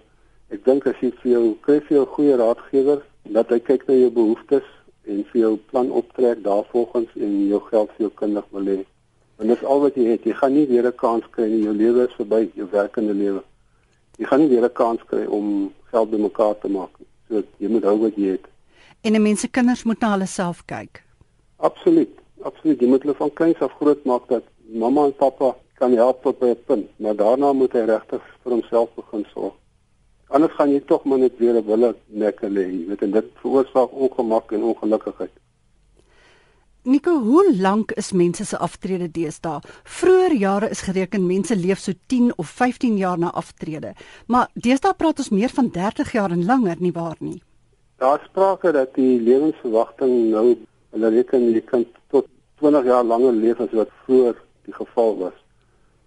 Ek 0.50 0.64
dink 0.64 0.86
as 0.88 1.00
jy 1.04 1.12
vir 1.22 1.32
jou 1.32 1.46
kry 1.66 1.80
vir 1.88 1.98
jou 1.98 2.06
goeie 2.16 2.36
raadgewer 2.40 3.02
dat 3.36 3.50
hy 3.52 3.60
kyk 3.60 3.82
na 3.88 3.96
jou 3.98 4.12
behoeftes 4.16 4.68
en 5.12 5.24
vir 5.32 5.40
jou 5.42 5.56
plan 5.72 5.90
optrek 5.92 6.44
daarvolgens 6.46 7.12
en 7.16 7.34
jou 7.50 7.60
geld 7.66 7.92
vir 7.96 8.06
jou 8.06 8.12
kundig 8.22 8.48
belê. 8.56 8.78
Want 9.38 9.52
dit 9.52 9.58
is 9.58 9.68
al 9.68 9.84
wat 9.84 9.98
jy 10.00 10.06
het. 10.14 10.24
Jy 10.26 10.36
gaan 10.40 10.54
nie 10.54 10.66
weer 10.70 10.88
'n 10.88 10.96
kans 10.96 11.26
kry 11.32 11.50
in 11.52 11.64
jou 11.64 11.74
lewe 11.74 12.08
is 12.08 12.16
verby, 12.16 12.50
jou 12.56 12.68
werkende 12.72 13.14
lewe. 13.14 13.44
Jy 14.18 14.26
gaan 14.26 14.40
nie 14.40 14.50
weer 14.50 14.64
'n 14.64 14.74
kans 14.74 15.04
kry 15.10 15.26
om 15.26 15.74
geld 15.92 16.12
bymekaar 16.12 16.56
te 16.62 16.70
maak 16.70 16.94
nie. 17.00 17.08
So 17.28 17.44
jy 17.60 17.68
moet 17.68 17.84
hou 17.84 17.98
wat 18.00 18.16
jy 18.16 18.32
het. 18.32 18.48
En 19.04 19.14
'n 19.16 19.22
mens 19.22 19.40
se 19.40 19.48
kinders 19.48 19.84
moet 19.84 20.00
na 20.00 20.12
hulle 20.12 20.28
self 20.28 20.66
kyk. 20.66 21.04
Absoluut. 21.58 22.14
Absoluut. 22.42 22.80
Jy 22.80 22.88
moet 22.88 23.02
hulle 23.02 23.16
van 23.16 23.34
kleins 23.34 23.60
af 23.60 23.72
groot 23.80 24.06
maak 24.06 24.28
dat 24.28 24.44
mamma 24.66 25.06
en 25.06 25.16
pappa 25.16 25.56
kan 25.74 25.94
help 25.94 26.24
tot 26.24 26.40
by 26.40 26.48
'n 26.48 26.64
punt, 26.66 26.88
maar 26.96 27.16
daarna 27.16 27.54
moet 27.54 27.74
hy 27.74 27.80
regtig 27.80 28.22
vir 28.44 28.52
homself 28.52 28.90
begin 28.96 29.26
sorg. 29.34 29.54
Anders 30.28 30.54
gaan 30.58 30.72
jy 30.74 30.82
tog 30.84 31.06
maar 31.08 31.22
net 31.22 31.38
weer 31.40 31.56
op 31.56 31.68
hulle 31.72 31.94
nekke 32.08 32.50
lê, 32.52 32.66
jy 32.68 32.86
weet 32.90 33.04
en 33.06 33.14
dit 33.16 33.28
veroorsaak 33.42 33.94
ongemak 33.96 34.52
en 34.52 34.66
ongelukkigheid. 34.74 35.32
Nico, 36.88 37.18
hoe 37.20 37.56
lank 37.60 37.92
is 38.00 38.14
mense 38.16 38.46
se 38.48 38.58
aftrede 38.58 39.10
deesdae? 39.12 39.60
Vroeger 39.84 40.36
jare 40.40 40.70
is 40.72 40.82
gereken 40.88 41.26
mense 41.28 41.56
leef 41.56 41.80
so 41.84 41.92
10 42.08 42.34
of 42.38 42.48
15 42.48 42.98
jaar 42.98 43.20
na 43.20 43.32
aftrede, 43.32 43.94
maar 44.28 44.48
deesdae 44.54 44.94
praat 44.96 45.20
ons 45.20 45.32
meer 45.36 45.52
van 45.56 45.68
30 45.72 46.12
jaar 46.16 46.32
en 46.32 46.46
langer 46.46 46.80
nie 46.80 46.94
waar 46.96 47.18
nie. 47.20 47.42
Daar 48.00 48.22
sprake 48.30 48.72
dat 48.72 48.94
die 48.96 49.20
lewensverwagting 49.20 50.14
nou 50.32 50.46
hulle 50.96 51.10
reken 51.16 51.50
jy 51.52 51.64
kan 51.72 51.84
tot 52.12 52.28
20 52.60 52.88
jaar 52.88 53.04
langer 53.04 53.36
leef 53.36 53.60
as 53.64 53.76
wat 53.76 53.92
vroeër 54.06 54.40
die 54.68 54.76
geval 54.76 55.18
was. 55.24 55.36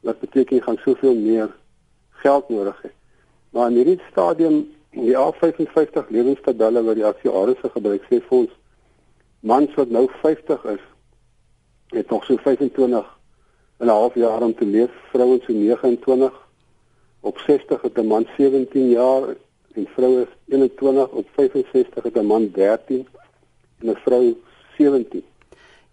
Wat 0.05 0.21
beteken 0.21 0.57
jy 0.57 0.63
gaan 0.65 0.81
soveel 0.85 1.17
meer 1.17 1.53
geld 2.25 2.49
nodig 2.49 2.81
hê. 2.85 2.93
Maar 3.51 3.71
in 3.71 3.77
hierdie 3.77 4.01
stadium 4.11 4.69
die 4.91 5.17
A55 5.17 6.09
lewenstabelle 6.09 6.83
wat 6.83 6.99
die 6.99 7.07
aktuariese 7.07 7.71
gebruik 7.71 8.03
sê 8.09 8.21
vir 8.29 8.39
ons 8.39 8.57
mans 9.41 9.75
wat 9.75 9.91
nou 9.91 10.07
50 10.23 10.65
is 10.75 10.83
het 11.95 12.11
nog 12.11 12.25
so 12.25 12.37
25 12.37 13.19
en 13.79 13.87
'n 13.87 13.89
half 13.89 14.15
jaar 14.15 14.43
om 14.43 14.55
te 14.55 14.65
leef, 14.65 14.91
vrouens 15.13 15.45
so 15.45 15.53
29 15.53 16.33
op 17.21 17.39
60 17.39 17.83
het 17.83 17.99
'n 17.99 18.07
man 18.07 18.27
17 18.37 18.89
jaar 18.89 19.37
en 19.75 19.87
vroue 19.87 20.21
is 20.21 20.55
21 20.55 21.09
op 21.09 21.27
65 21.35 22.03
het 22.03 22.17
'n 22.17 22.27
man 22.27 22.51
13 22.53 23.07
en 23.79 23.91
'n 23.91 23.97
vrou 23.97 24.37
17. 24.79 25.25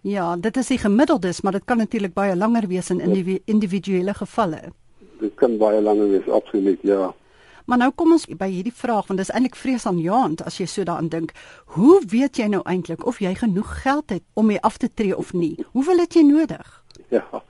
Ja, 0.00 0.36
dit 0.36 0.56
is 0.56 0.66
die 0.66 0.78
gemiddeldes, 0.78 1.40
maar 1.40 1.52
dit 1.52 1.64
kan 1.64 1.76
natuurlik 1.76 2.12
baie 2.12 2.36
langer 2.36 2.66
wees 2.66 2.90
in 2.90 3.40
individuele 3.44 4.14
gevalle. 4.14 4.60
Dit 5.18 5.34
kan 5.34 5.56
baie 5.56 5.80
langer 5.80 6.08
wees, 6.08 6.28
absoluut, 6.28 6.78
ja. 6.82 7.14
Maar 7.68 7.78
nou 7.78 7.90
kom 7.92 8.14
ons 8.16 8.22
by 8.40 8.46
hierdie 8.48 8.72
vraag 8.72 9.10
want 9.10 9.20
dis 9.20 9.28
eintlik 9.28 9.56
vreesaanjaend 9.60 10.40
as 10.48 10.56
jy 10.56 10.64
so 10.72 10.88
daaraan 10.88 11.10
dink. 11.12 11.34
Hoe 11.76 11.98
weet 12.08 12.38
jy 12.40 12.46
nou 12.48 12.62
eintlik 12.64 13.02
of 13.04 13.18
jy 13.20 13.34
genoeg 13.36 13.72
geld 13.82 14.14
het 14.14 14.22
om 14.40 14.46
mee 14.48 14.60
af 14.64 14.78
te 14.80 14.88
tree 14.88 15.16
of 15.16 15.34
nie? 15.36 15.52
Hoeveel 15.74 16.00
het 16.00 16.14
jy 16.16 16.22
nodig? 16.24 16.70
Ja. 17.12 17.42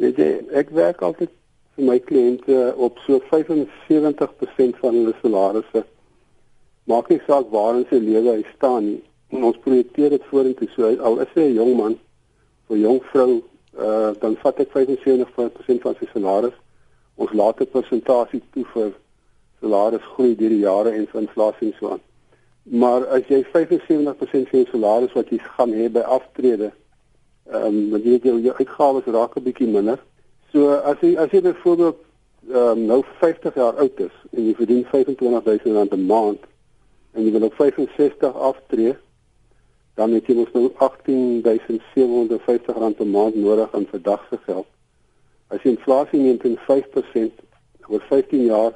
Weet 0.00 0.16
jy, 0.16 0.28
ek 0.56 0.70
werk 0.72 1.02
altyd 1.04 1.34
vir 1.76 1.84
my 1.84 1.98
kliënte 2.00 2.56
op 2.80 2.96
so 3.04 3.20
75% 3.28 4.78
van 4.80 4.96
hulle 4.96 5.12
salarisse. 5.20 5.82
Maak 6.88 7.10
nie 7.12 7.20
saak 7.26 7.50
waar 7.52 7.76
in 7.76 7.84
sy 7.90 7.98
lewe 8.00 8.38
hy 8.38 8.44
staan 8.54 8.86
nie. 8.86 9.02
En 9.36 9.44
ons 9.50 9.58
projekteer 9.66 10.14
dit 10.16 10.24
vorentoe 10.30 10.70
so 10.72 10.88
al 11.10 11.20
is 11.26 11.34
hy 11.34 11.44
'n 11.50 11.58
jong 11.58 11.74
man 11.76 11.98
of 12.68 12.76
'n 12.76 12.80
jong 12.80 13.02
vrou, 13.12 13.42
uh, 13.76 14.16
dan 14.22 14.38
vat 14.40 14.60
ek 14.64 14.72
75% 14.72 15.84
van 15.84 15.94
sy 16.00 16.08
salaris. 16.14 16.56
Ons 17.16 17.36
laat 17.36 17.60
'n 17.60 17.68
persentasie 17.68 18.42
toe 18.54 18.64
vir 18.72 18.96
salaris 19.60 20.10
groei 20.14 20.34
deur 20.36 20.48
die 20.48 20.64
jare 20.64 20.90
en 20.90 21.08
inflasie 21.20 21.68
en 21.68 21.74
so 21.78 21.90
aan. 21.90 22.04
Maar 22.62 23.06
as 23.06 23.24
jy 23.28 23.42
75% 23.44 24.50
van 24.50 24.58
jou 24.60 24.66
salaris 24.70 25.12
wat 25.16 25.30
jy 25.32 25.38
gaan 25.38 25.72
hê 25.72 25.88
by 25.92 26.04
aftrede, 26.18 26.72
ehm 27.48 27.66
um, 27.66 27.90
dan 27.90 28.02
jy 28.04 28.18
jou, 28.22 28.36
jou 28.44 28.54
uitgawes 28.58 29.06
raak 29.06 29.36
'n 29.36 29.42
bietjie 29.42 29.70
minder. 29.72 29.98
So 30.52 30.68
as 30.70 31.00
jy 31.00 31.16
as 31.16 31.30
jy 31.32 31.40
byvoorbeeld 31.40 31.98
ehm 32.48 32.78
um, 32.78 32.86
nou 32.86 33.02
50 33.20 33.54
jaar 33.54 33.76
oud 33.76 34.00
is 34.00 34.16
en 34.32 34.46
jy 34.46 34.54
verdien 34.54 34.84
R25000 34.84 35.94
'n 35.96 36.06
maand 36.06 36.42
en 37.14 37.24
jy 37.24 37.30
wil 37.32 37.42
op 37.48 37.54
65 37.54 38.34
aftree, 38.34 38.96
dan 39.94 40.12
het 40.12 40.26
jy 40.26 40.34
mos 40.34 40.52
nou 40.52 40.70
18750 40.78 42.76
rand 42.76 42.96
per 42.96 43.06
maand 43.06 43.34
nodig 43.34 43.74
aan 43.74 43.86
verdagse 43.90 44.38
geld. 44.44 44.66
As 45.48 45.62
jy 45.62 45.70
inflasie 45.70 46.20
neem 46.20 46.38
teen 46.38 46.58
5% 46.68 47.32
oor 47.88 48.04
15 48.10 48.44
jaar, 48.44 48.72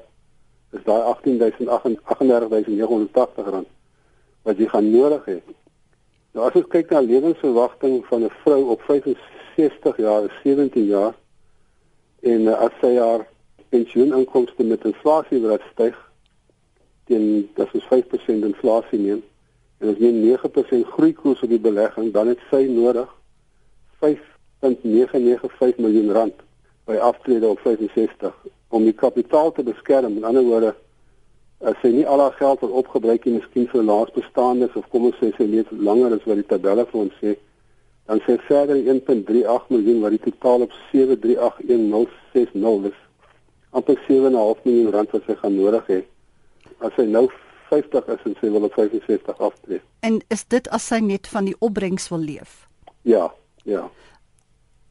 is 0.73 0.85
daai 0.85 1.03
1838980 1.13 3.51
rand 3.55 3.71
wat 4.43 4.59
jy 4.59 4.67
gaan 4.67 4.91
nodig 4.91 5.25
hê. 5.31 5.39
Nou 6.33 6.47
as 6.49 6.57
ons 6.59 6.73
kyk 6.73 6.91
na 6.91 7.01
lewensverwagting 7.05 7.95
van 8.09 8.21
'n 8.25 8.37
vrou 8.43 8.63
op 8.75 8.81
65 8.89 9.97
jaar, 9.97 10.41
17 10.43 10.85
jaar 10.85 11.15
en 12.23 12.41
uh, 12.41 12.61
as 12.67 12.75
sy 12.81 12.97
haar 12.97 13.27
pensioeninkomste 13.69 14.65
met 14.65 14.85
inflasie 14.85 15.41
wat 15.43 15.61
styg 15.73 16.11
teen 17.05 17.51
dat 17.55 17.69
is 17.73 17.87
5% 17.91 18.05
inflasie 18.27 18.99
neem 18.99 19.23
en 19.83 19.91
as 19.91 19.99
jy 19.99 20.13
9% 20.15 20.87
groeikoers 20.95 21.43
op 21.43 21.51
die 21.51 21.61
belegging, 21.61 22.13
dan 22.15 22.31
het 22.31 22.43
sy 22.51 22.63
nodig 22.71 23.09
5.995 23.99 25.81
miljoen 25.83 26.13
rand 26.15 26.45
by 26.87 27.01
aftrede 27.03 27.51
op 27.51 27.59
65 27.65 28.37
om 28.73 28.83
die 28.89 28.97
kapitaal 28.97 29.53
te 29.53 29.65
beskerm. 29.67 30.17
In 30.17 30.29
ander 30.29 30.45
woorde, 30.49 30.73
as 31.69 31.77
sy 31.83 31.91
nie 31.95 32.07
al 32.09 32.23
haar 32.25 32.37
geld 32.41 32.61
wil 32.65 32.79
opgebruik 32.83 33.23
nie, 33.27 33.39
miskien 33.39 33.69
vir 33.71 33.87
laasbestaandes 33.87 34.77
of 34.79 34.89
kom 34.95 35.03
ons 35.11 35.19
sê 35.21 35.29
sy 35.37 35.47
leef 35.47 35.69
langer 35.71 36.11
as 36.17 36.27
wat 36.29 36.39
die 36.41 36.51
tabelle 36.51 36.85
vir 36.89 37.01
ons 37.05 37.17
sê, 37.21 37.31
dan 38.11 38.19
sê 38.27 38.33
verder 38.49 38.77
1.38 38.81 39.71
miljoen 39.71 40.03
wat 40.03 40.13
die 40.17 40.25
totaal 40.25 40.61
op 40.67 40.73
738160 40.91 42.91
is. 42.91 42.99
amper 43.73 43.97
7.5 44.09 44.67
miljoen 44.69 44.93
rand 44.93 45.15
wat 45.15 45.25
sy 45.25 45.35
gaan 45.41 45.55
nodig 45.57 45.87
hê. 45.89 46.01
As 46.85 46.93
sy 46.99 47.07
nou 47.09 47.25
50 47.71 48.11
is 48.13 48.27
en 48.29 48.35
sy 48.41 48.51
wil 48.53 48.67
op 48.69 48.75
65 48.77 49.39
aftree. 49.41 49.81
En 50.05 50.19
is 50.35 50.43
dit 50.53 50.69
as 50.77 50.91
sy 50.93 50.99
net 51.01 51.31
van 51.33 51.49
die 51.49 51.57
opbrengs 51.65 52.11
wil 52.13 52.21
leef? 52.21 52.67
Ja, 53.09 53.31
ja. 53.65 53.87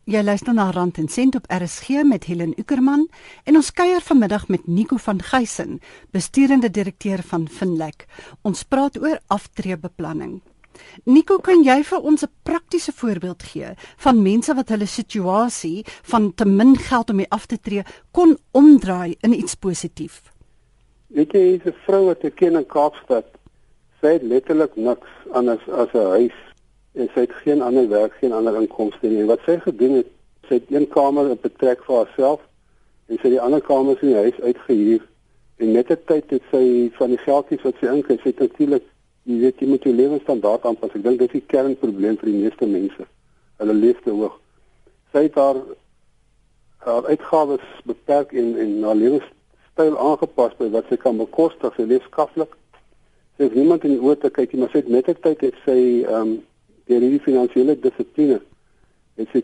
Jy 0.10 0.24
luister 0.26 0.56
na 0.58 0.72
Rand 0.74 0.98
en 0.98 1.08
Sent 1.14 1.36
op 1.38 1.46
RSG 1.46 2.02
met 2.10 2.24
Helen 2.26 2.56
Ukerman 2.58 3.04
en 3.46 3.56
ons 3.60 3.68
kuier 3.70 4.02
vanmiddag 4.02 4.48
met 4.50 4.64
Nico 4.66 4.98
van 4.98 5.22
Geysen, 5.22 5.78
besturende 6.10 6.72
direkteur 6.74 7.22
van 7.22 7.46
Finlek. 7.46 8.08
Ons 8.42 8.64
praat 8.66 8.98
oor 8.98 9.20
aftreebeplanning. 9.30 10.40
Nico, 11.06 11.38
kan 11.38 11.62
jy 11.62 11.84
vir 11.86 12.02
ons 12.02 12.24
'n 12.24 12.34
praktiese 12.44 12.92
voorbeeld 12.92 13.44
gee 13.44 13.76
van 13.98 14.24
mense 14.24 14.54
wat 14.54 14.70
hulle 14.70 14.88
situasie 14.88 15.86
van 15.86 16.34
te 16.34 16.46
min 16.46 16.78
geld 16.78 17.10
om 17.10 17.26
af 17.30 17.46
te 17.46 17.60
tree 17.60 17.84
kon 18.12 18.38
omdraai 18.52 19.16
in 19.22 19.34
iets 19.34 19.56
positief? 19.56 20.34
Weet 21.08 21.32
jy, 21.32 21.62
'n 21.64 21.76
vrou 21.86 22.06
wat 22.06 22.24
ek 22.24 22.36
ken 22.36 22.56
in 22.56 22.66
Kaapstad. 22.66 23.26
Sy 24.02 24.08
het 24.08 24.24
letterlik 24.24 24.76
niks 24.76 25.10
anders 25.32 25.70
as 25.70 25.94
'n 25.94 26.10
huis 26.10 26.51
en 26.94 27.10
sy 27.14 27.26
het 27.26 27.34
geen 27.44 27.62
ander 27.62 27.88
werk, 27.90 28.14
geen 28.20 28.34
ander 28.36 28.56
inkomste 28.60 29.08
nie. 29.08 29.24
Wat 29.30 29.44
sy 29.46 29.58
gedoen 29.64 30.02
het, 30.02 30.10
sy 30.48 30.60
het 30.60 30.72
een 30.72 30.88
kamer 30.92 31.32
op 31.32 31.42
betrek 31.46 31.84
vir 31.88 32.02
haarself 32.02 32.42
en 33.08 33.18
sy 33.18 33.28
het 33.28 33.36
die 33.38 33.44
ander 33.44 33.64
kamers 33.64 34.02
in 34.04 34.14
die 34.14 34.24
huis 34.26 34.40
uitgehuur. 34.42 35.06
En 35.62 35.72
met 35.72 35.92
die 35.92 36.00
tyd 36.10 36.34
het 36.36 36.48
sy 36.52 36.64
van 36.98 37.14
die 37.14 37.22
geldjies 37.22 37.64
wat 37.68 37.80
sy 37.80 37.92
inkry, 37.92 38.18
sy 38.20 38.32
het 38.34 38.44
natuurlik, 38.44 38.88
jy 39.30 39.38
weet, 39.44 39.60
jy 39.62 39.68
moet 39.70 39.84
jou 39.86 39.94
lewensstandaard 39.96 40.66
aanpas. 40.66 40.96
Ek 40.98 41.04
dink 41.06 41.20
dit 41.22 41.30
is 41.30 41.40
die 41.40 41.52
kernprobleem 41.54 42.18
vir 42.20 42.32
die 42.32 42.40
meeste 42.40 42.68
mense. 42.68 43.08
Hulle 43.62 43.78
leef 43.78 44.00
te 44.04 44.16
hoog. 44.16 44.40
Sy 45.14 45.28
het 45.28 45.38
haar 45.40 45.62
haar 46.82 47.06
uitgawes 47.06 47.66
beperk 47.86 48.32
en 48.34 48.56
en 48.58 48.72
haar 48.84 48.98
lewenstyl 48.98 49.98
aangepas 50.02 50.56
by 50.58 50.72
wat 50.74 50.88
sy 50.90 50.98
kan 50.98 51.20
bekostig, 51.20 51.76
sy 51.78 51.86
leef 51.86 52.08
skaflik. 52.10 52.56
Sy 53.38 53.46
het 53.46 53.58
niemand 53.58 53.86
in 53.86 53.94
die 53.94 54.02
oë 54.02 54.18
te 54.24 54.32
kyk 54.34 54.56
nie, 54.56 54.64
maar 54.64 54.72
sy 54.74 54.82
het 54.82 54.90
met 54.90 55.06
die 55.06 55.20
tyd 55.22 55.46
het 55.46 55.60
sy 55.68 55.78
ehm 56.08 56.16
um, 56.24 56.40
deur 56.92 57.04
hierdie 57.06 57.24
finansiële 57.24 57.78
dissipline 57.80 58.42
het 59.20 59.32
sy 59.32 59.44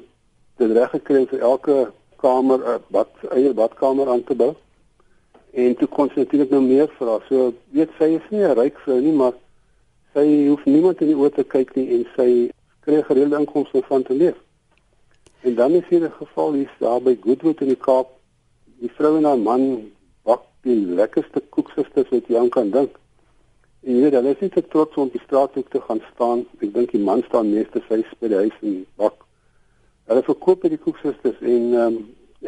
dit 0.59 0.71
reg 0.75 0.93
gekry 0.95 1.25
vir 1.31 1.43
elke 1.51 1.75
kamer 2.21 2.59
'n 2.75 2.79
bad 2.91 3.09
eie 3.31 3.53
badkamer 3.53 4.09
aan 4.09 4.23
te 4.23 4.35
bou. 4.35 4.53
En 5.53 5.75
toe 5.75 5.87
kon 5.87 6.09
sy 6.09 6.19
natuurlik 6.19 6.49
nou 6.49 6.61
meer 6.61 6.89
vra. 6.97 7.19
So 7.29 7.53
weet 7.71 7.89
sy 7.99 8.09
is 8.19 8.27
nie 8.29 8.43
'n 8.43 8.57
ryk 8.57 8.77
vrou 8.83 8.99
nie, 9.01 9.13
maar 9.13 9.33
sy 10.13 10.25
hoef 10.47 10.65
niemand 10.65 11.01
in 11.01 11.07
die 11.07 11.19
oë 11.21 11.33
te 11.33 11.43
kyk 11.43 11.75
nie 11.75 11.87
en 11.95 12.05
sy 12.15 12.29
kry 12.85 13.01
gereelde 13.03 13.39
inkomste 13.39 13.81
van 13.87 14.03
te 14.03 14.13
leef. 14.13 14.37
En 15.41 15.55
dan 15.55 15.71
is 15.71 15.87
hier 15.89 16.03
'n 16.03 16.19
geval 16.19 16.53
hier 16.53 16.71
daar 16.79 17.01
by 17.01 17.17
Goodwood 17.21 17.61
in 17.61 17.67
die 17.67 17.83
Kaap. 17.87 18.07
Die 18.79 18.91
vrou 18.97 19.17
en 19.17 19.23
haar 19.23 19.37
man 19.37 19.91
bak 20.23 20.41
die 20.61 20.85
lekkerste 20.85 21.41
koeksisters 21.49 22.09
wat 22.09 22.27
jy 22.27 22.37
aan 22.37 22.49
kan 22.49 22.69
dink. 22.69 22.97
En 23.87 23.95
jy 23.95 24.01
weet, 24.03 24.17
hulle 24.17 24.33
is 24.35 24.41
nie 24.43 24.51
te 24.51 24.61
trots 24.67 24.97
om 24.99 25.07
die 25.13 25.21
straat 25.23 25.53
toe 25.55 25.63
te 25.71 25.79
gaan 25.85 26.01
staan. 26.11 26.41
Ek 26.59 26.73
dink 26.73 26.91
die 26.91 26.99
man 26.99 27.21
staan 27.29 27.53
meeste 27.53 27.79
sy 27.87 28.01
by 28.19 28.31
die 28.33 28.41
huis 28.41 28.57
en 28.67 28.81
bak. 28.99 29.21
Hulle 30.11 30.23
verkoop 30.27 30.65
by 30.65 30.71
die 30.73 30.79
koeksisters 30.81 31.39
en 31.39 31.69
um, 31.83 31.95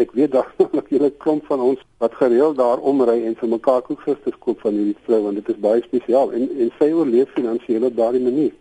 ek 0.04 0.12
weet 0.20 0.34
daar 0.36 0.52
nog 0.60 0.76
'n 0.76 0.84
hele 0.90 1.10
klomp 1.24 1.48
van 1.48 1.64
ons 1.64 1.86
wat 2.04 2.18
gereeld 2.20 2.58
daar 2.60 2.84
omry 2.92 3.24
en 3.24 3.40
vir 3.40 3.50
mekaar 3.56 3.82
koeksisters 3.88 4.36
koop 4.44 4.60
van 4.68 4.76
hierdie 4.76 4.98
vrou 5.08 5.22
want 5.30 5.40
dit 5.40 5.56
is 5.56 5.62
baie 5.64 5.82
spesiaal 5.88 6.36
en 6.36 6.50
en 6.60 6.76
sy 6.80 6.92
oorleef 6.92 7.32
finansiëel 7.40 7.88
op 7.88 7.96
daardie 7.96 8.24
manier. 8.28 8.52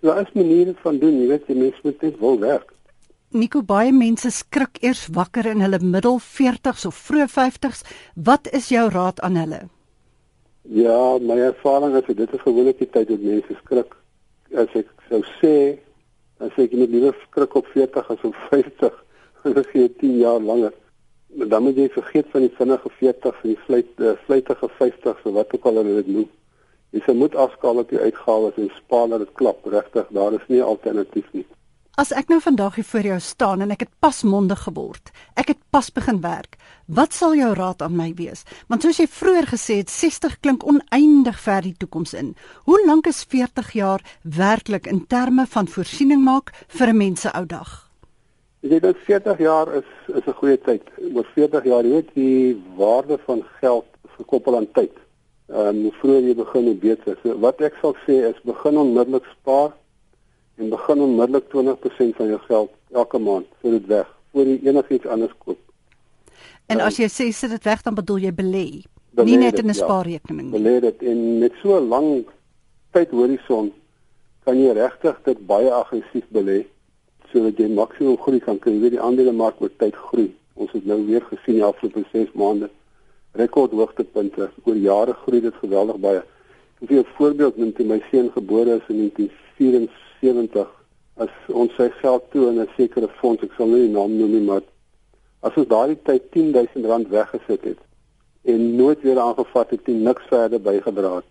So 0.00 0.08
daar 0.08 0.24
is 0.24 0.32
maniere 0.32 0.74
van 0.80 0.98
doen, 0.98 1.20
jy 1.20 1.28
weet, 1.28 1.46
die 1.46 1.60
mense 1.60 1.80
moet 1.84 2.02
net 2.02 2.18
wil 2.24 2.38
werk. 2.38 2.72
Nico 3.34 3.62
baie 3.62 3.92
mense 3.92 4.30
skrik 4.30 4.80
eers 4.80 5.08
wakker 5.12 5.46
in 5.46 5.60
hulle 5.60 5.78
middel 5.82 6.20
40s 6.20 6.86
of 6.86 6.94
vroeg 6.94 7.30
50s. 7.36 7.84
Wat 8.14 8.48
is 8.52 8.68
jou 8.68 8.88
raad 8.88 9.20
aan 9.20 9.36
hulle? 9.36 9.73
Ja, 10.64 11.18
my 11.20 11.36
ervaring 11.40 11.94
is 11.96 12.16
dit 12.16 12.32
is 12.32 12.40
gewoonlik 12.40 12.78
die 12.80 12.88
tyd 12.88 13.10
wat 13.12 13.20
mense 13.20 13.54
skrik. 13.58 13.90
As 14.56 14.70
ek 14.78 14.88
sou 15.10 15.20
sê, 15.36 15.56
dan 16.40 16.52
sê 16.54 16.64
ek 16.64 16.76
moet 16.78 16.94
liewer 16.94 17.18
skrik 17.26 17.56
op 17.60 17.66
40 17.74 18.08
as 18.14 18.24
op 18.24 18.38
50. 18.48 18.94
Dit 19.44 19.74
jy 19.76 19.90
10 20.00 20.14
jaar 20.22 20.40
langer. 20.40 20.72
Maar 21.36 21.50
dan 21.52 21.66
moet 21.66 21.76
jy 21.76 21.90
vergeet 21.92 22.30
van 22.32 22.46
die 22.46 22.54
vinnige 22.56 22.92
40 22.96 23.42
en 23.42 23.50
die 23.50 23.58
vleit 23.66 24.00
uh, 24.00 24.14
vleitige 24.24 24.70
50 24.78 25.20
so 25.20 25.34
wat 25.36 25.52
ook 25.52 25.68
al 25.68 25.82
hulle 25.82 25.98
dit 26.00 26.08
noem. 26.16 26.30
Jy 26.96 27.16
moet 27.18 27.36
afskaal 27.36 27.82
op 27.82 27.92
die 27.92 28.00
uitgawes 28.00 28.56
en 28.56 28.72
spaar 28.78 29.12
dat 29.12 29.26
dit 29.26 29.36
klap 29.36 29.68
regtig. 29.68 30.08
Daar 30.16 30.38
is 30.38 30.48
nie 30.48 30.62
alternatief 30.64 31.28
nie. 31.36 31.44
As 31.94 32.10
ek 32.10 32.26
nou 32.26 32.40
vandag 32.42 32.74
hier 32.74 32.86
voor 32.90 33.06
jou 33.06 33.16
staan 33.22 33.60
en 33.62 33.70
ek 33.70 33.84
het 33.84 33.90
pas 34.02 34.16
mondig 34.26 34.64
geword. 34.66 35.12
Ek 35.38 35.52
het 35.52 35.60
pas 35.70 35.92
begin 35.94 36.16
werk. 36.24 36.56
Wat 36.90 37.14
sal 37.14 37.36
jou 37.38 37.52
raad 37.54 37.84
aan 37.86 37.94
my 37.94 38.08
wees? 38.18 38.42
Want 38.66 38.82
soos 38.82 38.98
jy 38.98 39.06
vroeër 39.06 39.46
gesê 39.52 39.76
het, 39.78 39.92
60 39.94 40.40
klink 40.42 40.66
oneindig 40.66 41.38
ver 41.38 41.62
die 41.62 41.76
toekoms 41.78 42.16
in. 42.18 42.32
Hoe 42.66 42.80
lank 42.88 43.06
is 43.06 43.22
40 43.30 43.70
jaar 43.78 44.02
werklik 44.26 44.88
in 44.90 45.04
terme 45.06 45.46
van 45.46 45.70
voorsiening 45.70 46.24
maak 46.24 46.50
vir 46.66 46.90
'n 46.90 46.96
mens 46.96 47.20
se 47.20 47.30
ou 47.30 47.46
dag? 47.46 47.86
Jy 48.60 48.80
weet 48.80 48.98
40 49.06 49.38
jaar 49.38 49.74
is 49.74 49.90
is 50.08 50.26
'n 50.26 50.38
goeie 50.40 50.58
tyd. 50.58 50.82
Oor 51.14 51.26
40 51.34 51.64
jaar, 51.64 51.84
jy 51.84 51.90
weet, 51.90 52.14
die 52.14 52.62
waarde 52.76 53.18
van 53.26 53.44
geld 53.60 53.86
gekoppel 54.18 54.56
aan 54.56 54.72
tyd. 54.72 54.98
Ehm 55.46 55.68
um, 55.68 55.82
hoe 55.82 55.94
vroeër 56.00 56.22
jy 56.22 56.34
begin, 56.34 56.64
hoe 56.64 56.74
beter. 56.74 57.18
So 57.22 57.38
wat 57.38 57.60
ek 57.60 57.74
sal 57.80 57.94
sê 58.06 58.26
is 58.34 58.42
begin 58.42 58.78
onmiddellik 58.78 59.24
spaar 59.38 59.70
en 60.56 60.68
begin 60.68 61.00
onmiddellik 61.00 61.44
20% 61.54 62.16
van 62.16 62.26
jou 62.26 62.40
geld 62.48 62.70
elke 62.92 63.18
maand 63.18 63.46
vir 63.62 63.70
dit 63.70 63.86
weg 63.86 64.10
voor 64.34 64.50
jy 64.50 64.58
enigiets 64.66 65.06
anders 65.06 65.34
koop. 65.38 65.58
En 66.66 66.80
as 66.80 66.98
jy 66.98 67.08
sê 67.12 67.30
sit 67.30 67.50
dit 67.50 67.64
weg 67.68 67.82
dan 67.86 67.94
bedoel 67.94 68.26
jy 68.26 68.32
belê, 68.34 68.66
nie 69.22 69.38
net 69.38 69.58
in 69.58 69.66
'n 69.70 69.74
ja, 69.74 69.84
spaarrekening 69.84 70.50
nie. 70.50 70.60
Belê 70.60 70.80
dit 70.80 71.02
en 71.02 71.38
met 71.38 71.52
so 71.62 71.78
'n 71.78 71.88
lang 71.88 72.24
tydhorison 72.92 73.72
kan 74.44 74.58
jy 74.58 74.72
regtig 74.72 75.20
dit 75.24 75.46
baie 75.46 75.70
aggressief 75.70 76.26
belê 76.32 76.64
sodat 77.32 77.58
jy 77.58 77.68
maksimum 77.68 78.16
groei 78.16 78.40
kan 78.40 78.58
kry. 78.58 78.72
Jy 78.72 78.80
weet 78.80 78.96
die 78.96 79.00
aandelemark 79.00 79.60
met 79.60 79.78
tyd 79.78 79.96
groei. 79.96 80.34
Ons 80.54 80.72
het 80.72 80.86
nou 80.86 81.06
weer 81.06 81.20
gesien 81.20 81.54
die 81.54 81.64
afgelope 81.64 82.04
6 82.12 82.32
maande 82.32 82.70
rekord 83.32 83.70
hoogtepunte. 83.70 84.50
Oor 84.64 84.76
jare 84.76 85.12
groei 85.12 85.40
dit 85.40 85.54
geweldig 85.54 85.96
baie. 85.96 86.22
Ek 86.82 86.88
wil 86.88 86.98
'n 86.98 87.14
voorbeeld 87.16 87.56
noem 87.56 87.72
toe 87.72 87.86
my 87.86 88.02
seun 88.10 88.30
gebore 88.30 88.76
is 88.76 88.88
in 88.88 88.96
1974 88.96 90.03
70 90.24 90.72
as 91.22 91.34
ons 91.62 91.74
sy 91.78 91.90
geld 92.00 92.30
toe 92.32 92.48
in 92.50 92.60
'n 92.60 92.70
sekere 92.76 93.08
fonds, 93.20 93.42
ek 93.42 93.52
sal 93.56 93.68
nie 93.70 93.86
die 93.86 93.94
naam 93.94 94.16
noem 94.18 94.32
nie, 94.32 94.46
maar 94.50 94.62
as 95.40 95.56
ons 95.60 95.68
daardie 95.68 96.00
tyd 96.02 96.30
10000 96.32 96.86
rand 96.86 97.08
weggesit 97.08 97.64
het 97.70 97.80
en 98.44 98.76
nooit 98.76 99.00
weer 99.02 99.18
aangevat 99.18 99.70
het 99.70 99.88
en 99.88 100.02
niks 100.02 100.26
verder 100.28 100.60
bygedra 100.60 101.14
het. 101.16 101.30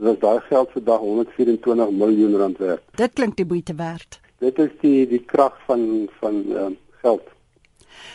Dis 0.00 0.18
daai 0.18 0.40
geld 0.48 0.70
vandag 0.72 1.00
124 1.00 1.90
miljoen 1.90 2.36
rand 2.36 2.58
werd. 2.58 2.82
Dit 2.96 3.12
klink 3.12 3.36
die 3.36 3.46
moeite 3.46 3.74
werd. 3.74 4.20
Dit 4.38 4.58
is 4.58 4.70
die 4.80 5.06
die 5.08 5.24
krag 5.24 5.58
van 5.66 6.08
van 6.20 6.44
um, 6.56 6.76
geld. 7.02 7.26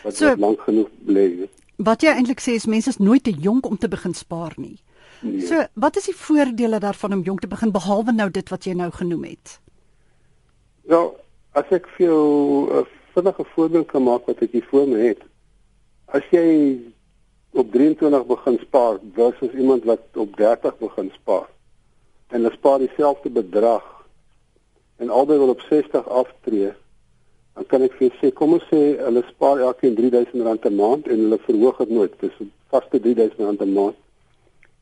Wat 0.04 0.16
so, 0.16 0.36
lank 0.38 0.62
genoeg 0.62 0.90
bly. 1.06 1.50
Wat 1.75 2.02
jy 2.02 2.16
eintlik 2.16 2.42
sê 2.42 2.56
is 2.58 2.66
mense 2.66 2.90
is 2.90 2.98
nooit 2.98 3.24
te 3.24 3.32
jonk 3.32 3.68
om 3.70 3.78
te 3.78 3.88
begin 3.88 4.14
spaar 4.14 4.54
nie. 4.58 4.80
Nee. 5.22 5.46
So, 5.48 5.66
wat 5.74 5.98
is 5.98 6.10
die 6.10 6.16
voordele 6.16 6.80
daarvan 6.80 7.14
om 7.14 7.22
jonk 7.22 7.40
te 7.46 7.52
begin 7.52 7.72
behalwe 7.72 8.14
nou 8.16 8.30
dit 8.32 8.50
wat 8.50 8.66
jy 8.66 8.74
nou 8.74 8.90
genoem 8.92 9.24
het? 9.30 9.60
Wel, 10.86 11.15
as 11.51 11.72
ek 11.72 11.88
vir 11.96 12.08
jou 12.08 12.24
'n 12.70 12.77
uh, 12.77 12.86
vinnige 13.13 13.46
voorbeeld 13.56 13.88
kan 13.88 14.04
maak 14.04 14.25
wat 14.25 14.42
ek 14.42 14.51
hier 14.51 14.68
voor 14.70 14.88
my 14.88 15.00
het. 15.00 15.22
As 16.06 16.24
jy 16.32 16.80
op 17.51 17.72
23 17.72 18.25
begin 18.25 18.58
spaar 18.62 19.00
versus 19.13 19.54
iemand 19.54 19.84
wat 19.84 20.04
op 20.13 20.38
30 20.38 20.77
begin 20.77 21.12
spaar. 21.13 21.50
en 22.27 22.42
hulle 22.42 22.56
spaar 22.56 22.80
dieselfde 22.80 23.30
bedrag 23.30 23.84
en 24.98 25.10
albei 25.10 25.38
wil 25.38 25.54
op 25.54 25.62
60 25.62 26.10
aftree, 26.10 26.72
dan 27.54 27.65
kan 27.72 27.86
ek 27.86 27.94
vir 28.00 28.15
sê 28.20 28.32
kom 28.34 28.56
ons 28.58 28.65
sê 28.72 28.82
hulle 29.00 29.24
spaar 29.30 29.62
elkeen 29.63 29.96
R3000 29.96 30.65
'n 30.70 30.75
maand 30.75 31.08
en 31.08 31.22
hulle 31.25 31.39
verhoog 31.46 31.77
dit 31.84 31.89
nooit. 31.89 32.13
Dis 32.20 32.42
vaste 32.74 33.00
R3000 33.00 33.62
'n 33.62 33.74
maand. 33.74 33.96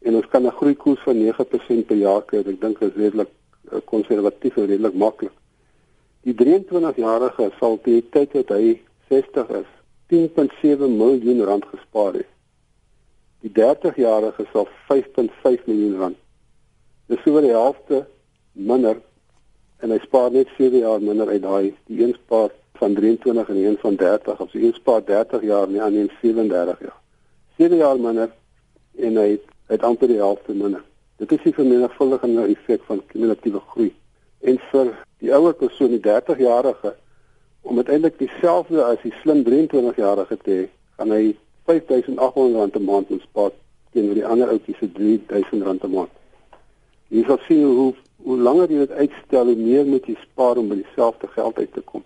En 0.02 0.16
ons 0.16 0.28
kan 0.32 0.46
'n 0.46 0.58
groeikoers 0.60 1.04
van 1.04 1.18
9% 1.18 1.88
per 1.88 1.98
jaar 1.98 2.22
kry. 2.22 2.40
Ek 2.40 2.62
dink 2.62 2.80
dit 2.80 2.90
is 2.90 3.02
redelik 3.04 3.30
eh, 3.72 3.80
konservatief 3.86 4.58
en 4.58 4.66
redelik 4.66 4.94
maklik. 4.94 5.32
Die 6.24 6.36
23-jarige 6.40 7.50
sal 7.60 7.80
die 7.84 8.00
tyd 8.14 8.32
wat 8.38 8.52
hy 8.56 8.78
60 9.12 9.50
is, 9.60 9.72
10.7 10.14 10.88
miljoen 10.88 11.42
rand 11.44 11.66
gespaar 11.68 12.14
het. 12.16 12.30
Die 13.44 13.52
30-jarige 13.52 14.46
sal 14.54 14.70
5.5 14.88 15.66
miljoen 15.68 15.98
rand. 16.00 16.20
Dis 17.12 17.20
so 17.26 17.36
oor 17.36 17.44
die 17.44 17.52
helfte 17.52 18.06
minder 18.56 19.02
en 19.84 19.92
hy 19.92 20.00
spaar 20.06 20.32
net 20.32 20.52
7 20.56 20.80
jaar 20.80 21.04
minder 21.04 21.28
uit 21.28 21.44
daai 21.44 21.74
die 21.92 22.00
een 22.00 22.16
spaar 22.22 22.54
van 22.80 22.96
23 22.96 23.50
en 23.50 23.60
een 23.60 23.78
van 23.82 24.00
30 24.00 24.40
of 24.40 24.54
sy 24.54 24.64
een 24.64 24.78
spaar 24.80 25.04
30 25.06 25.44
jaar 25.44 25.68
nie 25.68 25.82
aan 25.84 25.98
37 26.22 26.80
jaar. 26.88 27.00
7 27.60 27.78
jaar 27.78 28.00
minder 28.00 28.32
en 28.96 29.20
hy 29.20 29.30
het, 29.36 29.50
het 29.76 29.84
amper 29.84 30.08
die 30.08 30.22
helfte 30.24 30.56
minder. 30.56 30.84
Dit 31.20 31.36
is 31.36 31.44
die 31.44 31.54
vermenigvuldigende 31.60 32.48
effek 32.56 32.88
van 32.88 33.04
kumulatiewe 33.12 33.60
groei. 33.74 33.92
En 34.48 34.60
vir 34.72 34.96
die 35.24 35.32
ouer 35.32 35.56
persoon, 35.56 35.94
die 35.96 36.04
30 36.04 36.42
jarige 36.44 36.96
om 37.64 37.80
uiteindelik 37.80 38.18
dieselfde 38.20 38.84
as 38.84 39.00
die 39.06 39.14
slim 39.22 39.44
23 39.48 39.96
jarige 39.96 40.38
te 40.44 40.52
hê, 40.52 40.64
gaan 40.98 41.14
hy 41.16 41.36
5800 41.70 42.60
rand 42.60 42.76
'n 42.76 42.84
maand 42.84 43.14
spaar 43.22 43.54
teenoor 43.94 44.18
die 44.20 44.26
ander 44.26 44.50
ouetjies 44.52 44.80
se 44.80 44.92
3000 44.92 45.64
rand 45.64 45.84
'n 45.84 45.92
maand. 45.92 46.12
Jy 47.08 47.24
sal 47.28 47.40
sien 47.48 47.64
hoe 47.64 47.94
hoe 48.24 48.38
langer 48.38 48.72
jy 48.72 48.78
dit 48.78 48.92
uitstel, 48.92 49.46
hoe 49.46 49.56
meer 49.56 49.86
moet 49.86 50.06
jy 50.08 50.16
spaar 50.22 50.58
om 50.58 50.70
by 50.70 50.76
dieselfde 50.76 51.28
geld 51.28 51.58
uit 51.58 51.74
te 51.74 51.82
kom. 51.82 52.04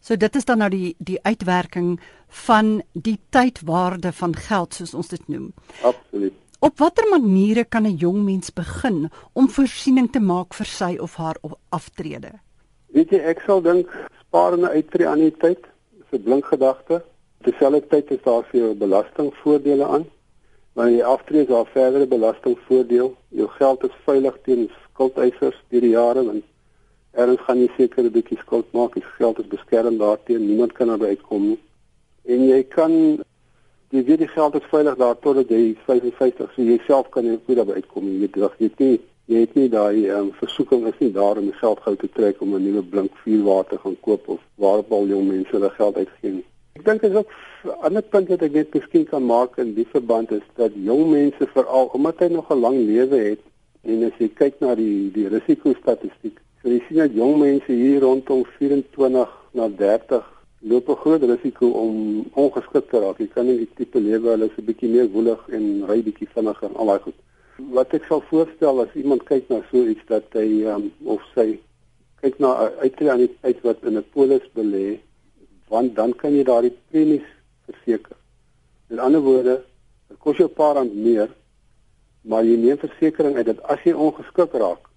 So 0.00 0.16
dit 0.16 0.36
is 0.36 0.44
dan 0.44 0.58
nou 0.58 0.70
die 0.70 0.94
die 0.98 1.18
uitwerking 1.22 2.00
van 2.46 2.82
die 2.92 3.18
tydwaarde 3.30 4.12
van 4.12 4.36
geld 4.36 4.74
soos 4.74 4.94
ons 4.94 5.08
dit 5.08 5.28
noem. 5.28 5.52
Absoluut. 5.82 6.34
Op 6.60 6.78
watter 6.78 7.08
maniere 7.08 7.64
kan 7.64 7.86
'n 7.86 7.96
jong 7.96 8.24
mens 8.24 8.52
begin 8.52 9.08
om 9.32 9.48
voorsiening 9.48 10.10
te 10.12 10.20
maak 10.20 10.54
vir 10.54 10.66
sy 10.66 10.96
of 11.00 11.14
haar 11.16 11.36
aftrede? 11.68 12.30
Weet 12.86 13.10
jy, 13.10 13.20
ek 13.32 13.40
sal 13.46 13.62
dink 13.62 13.88
spaar 14.20 14.52
en 14.52 14.68
uittreë 14.68 15.06
aan 15.08 15.22
die 15.24 15.36
tyd 15.44 15.62
is 16.00 16.18
'n 16.18 16.22
blink 16.22 16.44
gedagte. 16.44 17.02
Terselfdertyd 17.44 18.10
is 18.10 18.22
daar 18.24 18.44
vir 18.50 18.60
jou 18.60 18.74
belastingvoordele 18.74 19.86
aan. 19.86 20.04
Wanneer 20.74 20.96
jy 20.96 21.04
aftree, 21.04 21.40
is 21.40 21.48
daar 21.48 21.66
verdere 21.66 22.06
belastingvoordeel. 22.06 23.16
Jou 23.28 23.48
geld 23.48 23.84
is 23.84 23.96
veilig 24.04 24.36
teen 24.44 24.70
skuldeisers 24.84 25.58
deur 25.70 25.80
die 25.80 25.96
jare 25.96 26.24
want 26.24 26.44
erns 27.12 27.40
gaan 27.40 27.58
jy 27.58 27.70
seker 27.76 28.04
'n 28.04 28.12
bietjie 28.12 28.38
skuld 28.38 28.72
maak. 28.72 28.92
Die 28.94 29.08
geld 29.16 29.38
is 29.38 29.48
beskerm 29.48 29.98
daarteen. 29.98 30.46
Niemand 30.46 30.72
kan 30.72 30.86
daarby 30.88 31.06
uitkom 31.06 31.42
nie. 31.42 31.60
En 32.24 32.48
jy 32.48 32.62
kan 32.64 33.24
jy 33.90 34.04
weet 34.06 34.18
die 34.18 34.28
geld 34.28 34.54
is 34.54 34.66
veilig 34.70 34.96
daar 34.96 35.18
totdat 35.18 35.48
jy 35.50 35.76
55 35.86 36.52
so 36.54 36.62
jy 36.62 36.78
self 36.86 37.08
kan 37.10 37.26
jy 37.26 37.38
goed 37.46 37.56
daarby 37.58 37.80
uitkom. 37.80 38.06
Jy 38.06 38.18
weet 38.20 38.36
jy 38.58 38.70
nie 38.78 39.00
jy 39.30 39.40
het 39.44 39.52
nie 39.54 39.68
daai 39.70 40.10
um, 40.10 40.30
versoeking 40.40 40.86
is 40.90 40.96
nie 40.98 41.12
daar 41.14 41.38
om 41.38 41.46
die 41.46 41.58
geld 41.58 41.82
gou 41.84 41.94
te 41.96 42.08
trek 42.14 42.40
om 42.42 42.54
'n 42.54 42.64
nuwe 42.64 42.82
blink 42.82 43.12
vuurwater 43.24 43.78
gaan 43.78 43.96
koop 44.06 44.28
of 44.28 44.40
waarop 44.54 44.92
al 44.92 45.06
jong 45.06 45.28
mense 45.28 45.50
hulle 45.50 45.70
geld 45.70 45.96
uitgee 45.96 46.32
nie. 46.38 46.46
Ek 46.74 46.84
dink 46.84 47.00
dit 47.00 47.10
is 47.10 47.16
ook 47.16 47.30
'n 47.64 47.76
ander 47.86 48.02
punt 48.02 48.28
wat 48.28 48.42
ek 48.42 48.52
net 48.52 48.74
miskien 48.74 49.06
kan 49.06 49.24
maak 49.26 49.58
in 49.58 49.74
die 49.74 49.86
verband 49.92 50.32
is 50.32 50.46
dat 50.56 50.72
jong 50.74 51.10
mense 51.10 51.46
veral 51.54 51.90
omdat 51.94 52.18
hy 52.18 52.28
nog 52.28 52.50
'n 52.50 52.60
lang 52.60 52.76
lewe 52.76 53.18
het 53.30 53.42
en 53.82 54.04
as 54.04 54.18
jy 54.18 54.28
kyk 54.28 54.60
na 54.60 54.74
die 54.74 55.10
die 55.12 55.28
risikostatistiek, 55.28 56.36
so 56.62 56.68
jy 56.68 56.82
sien 56.88 56.98
dat 56.98 57.14
jong 57.14 57.38
mense 57.38 57.72
hier 57.72 58.00
rondom 58.00 58.44
24 58.58 59.28
na 59.52 59.68
30 59.68 60.39
loop 60.60 60.88
'n 60.88 61.00
groot 61.02 61.22
risiko 61.22 61.66
om 61.70 62.24
ongeskik 62.34 62.90
te 62.90 62.98
raak. 63.00 63.18
Jy 63.18 63.28
kan 63.34 63.46
nie 63.46 63.58
die 63.58 63.74
tipe 63.76 63.98
lewe 64.00 64.30
hulle 64.30 64.46
is 64.46 64.58
'n 64.58 64.64
bietjie 64.64 64.90
meer 64.90 65.08
woelig 65.08 65.48
en 65.48 65.84
ry 65.86 66.02
bietjie 66.02 66.28
vinniger 66.34 66.68
en 66.68 66.76
al 66.76 66.86
daai 66.86 67.02
goed 67.06 67.18
wat 67.68 67.92
ek 67.94 68.06
sal 68.08 68.22
voorstel 68.30 68.80
as 68.82 68.94
iemand 68.96 69.24
kyk 69.28 69.48
na 69.50 69.60
so 69.70 69.84
iets 69.84 70.04
dat 70.08 70.24
hy 70.32 70.64
um, 70.72 70.88
of 71.04 71.22
sy 71.34 71.58
kyk 72.22 72.38
na 72.40 72.54
aan 72.80 73.22
die 73.24 73.32
tyd 73.42 73.60
wat 73.66 73.84
in 73.84 73.98
'n 73.98 74.04
polis 74.14 74.46
belê 74.54 74.98
want 75.68 75.94
dan 75.94 76.12
kan 76.12 76.34
jy 76.34 76.44
daardie 76.44 76.74
premies 76.90 77.26
verseker. 77.66 78.16
In 78.90 78.98
ander 78.98 79.20
woorde, 79.20 79.62
dit 80.08 80.18
kos 80.18 80.36
jou 80.36 80.48
'n 80.48 80.54
paar 80.54 80.74
rand 80.74 80.94
meer, 80.94 81.28
maar 82.22 82.44
jy 82.44 82.56
neem 82.56 82.78
versekerings 82.78 83.36
uit 83.36 83.46
dat 83.46 83.62
as 83.62 83.78
jy 83.84 83.92
ongeskik 83.92 84.52
raak, 84.52 84.88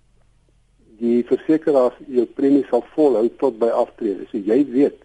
die 0.97 1.23
versekeraar 1.23 1.93
jou 2.07 2.25
premie 2.25 2.65
sal 2.69 2.83
volhou 2.95 3.29
tot 3.38 3.59
by 3.59 3.69
aftrede. 3.69 4.25
So 4.31 4.38
jy 4.38 4.65
weet 4.65 5.02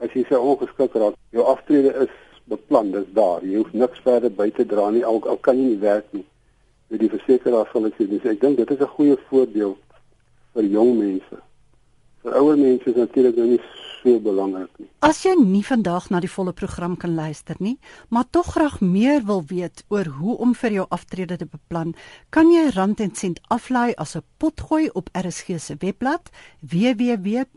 as 0.00 0.12
jy 0.16 0.24
se 0.28 0.38
ongeskik 0.38 0.94
raak, 0.94 1.16
jou 1.30 1.44
aftrede 1.44 1.92
is 2.06 2.12
beplan, 2.50 2.90
dis 2.92 3.06
daar. 3.14 3.44
Jy 3.44 3.60
hoef 3.60 3.72
niks 3.72 4.02
verder 4.04 4.32
by 4.34 4.50
te 4.50 4.64
dra 4.66 4.90
nie 4.90 5.04
al, 5.06 5.20
al 5.28 5.38
kan 5.38 5.58
jy 5.60 5.74
nie 5.74 5.82
werk 5.84 6.08
nie 6.16 6.26
met 6.90 7.00
die 7.04 7.10
versekeraar 7.10 7.68
sal 7.70 7.86
ek 7.86 7.98
sê 7.98 8.06
dis 8.10 8.24
ek 8.26 8.40
dink 8.42 8.58
dit 8.58 8.70
is 8.74 8.80
'n 8.82 8.94
goeie 8.96 9.16
voordeel 9.28 9.76
vir 10.54 10.64
jong 10.64 10.96
mense. 10.98 11.36
Vir 12.22 12.36
ouer 12.36 12.56
mense 12.60 12.90
is 12.90 12.96
natuurlik 12.96 13.36
nou 13.36 13.46
nie 13.54 13.60
so 14.02 14.20
belangrik 14.20 14.72
nie. 14.78 14.88
As 15.04 15.22
jy 15.24 15.32
nie 15.40 15.62
vandag 15.64 16.10
na 16.12 16.20
die 16.20 16.28
volle 16.30 16.52
program 16.56 16.96
kan 17.00 17.14
luister 17.16 17.56
nie, 17.60 17.78
maar 18.12 18.26
tog 18.30 18.46
graag 18.54 18.80
meer 18.84 19.24
wil 19.28 19.42
weet 19.48 19.84
oor 19.88 20.04
hoe 20.18 20.36
om 20.44 20.54
vir 20.56 20.72
jou 20.80 20.86
aftrede 20.92 21.36
te 21.40 21.46
beplan, 21.48 21.94
kan 22.30 22.52
jy 22.52 22.70
Rand 22.76 23.00
en 23.00 23.14
Sent 23.16 23.40
aflaai 23.48 23.94
as 23.96 24.16
'n 24.16 24.22
potgooi 24.38 24.90
op 24.92 25.08
RSG 25.12 25.58
se 25.60 25.74
webblad 25.80 26.30
www.rsg.co.za. 26.60 27.56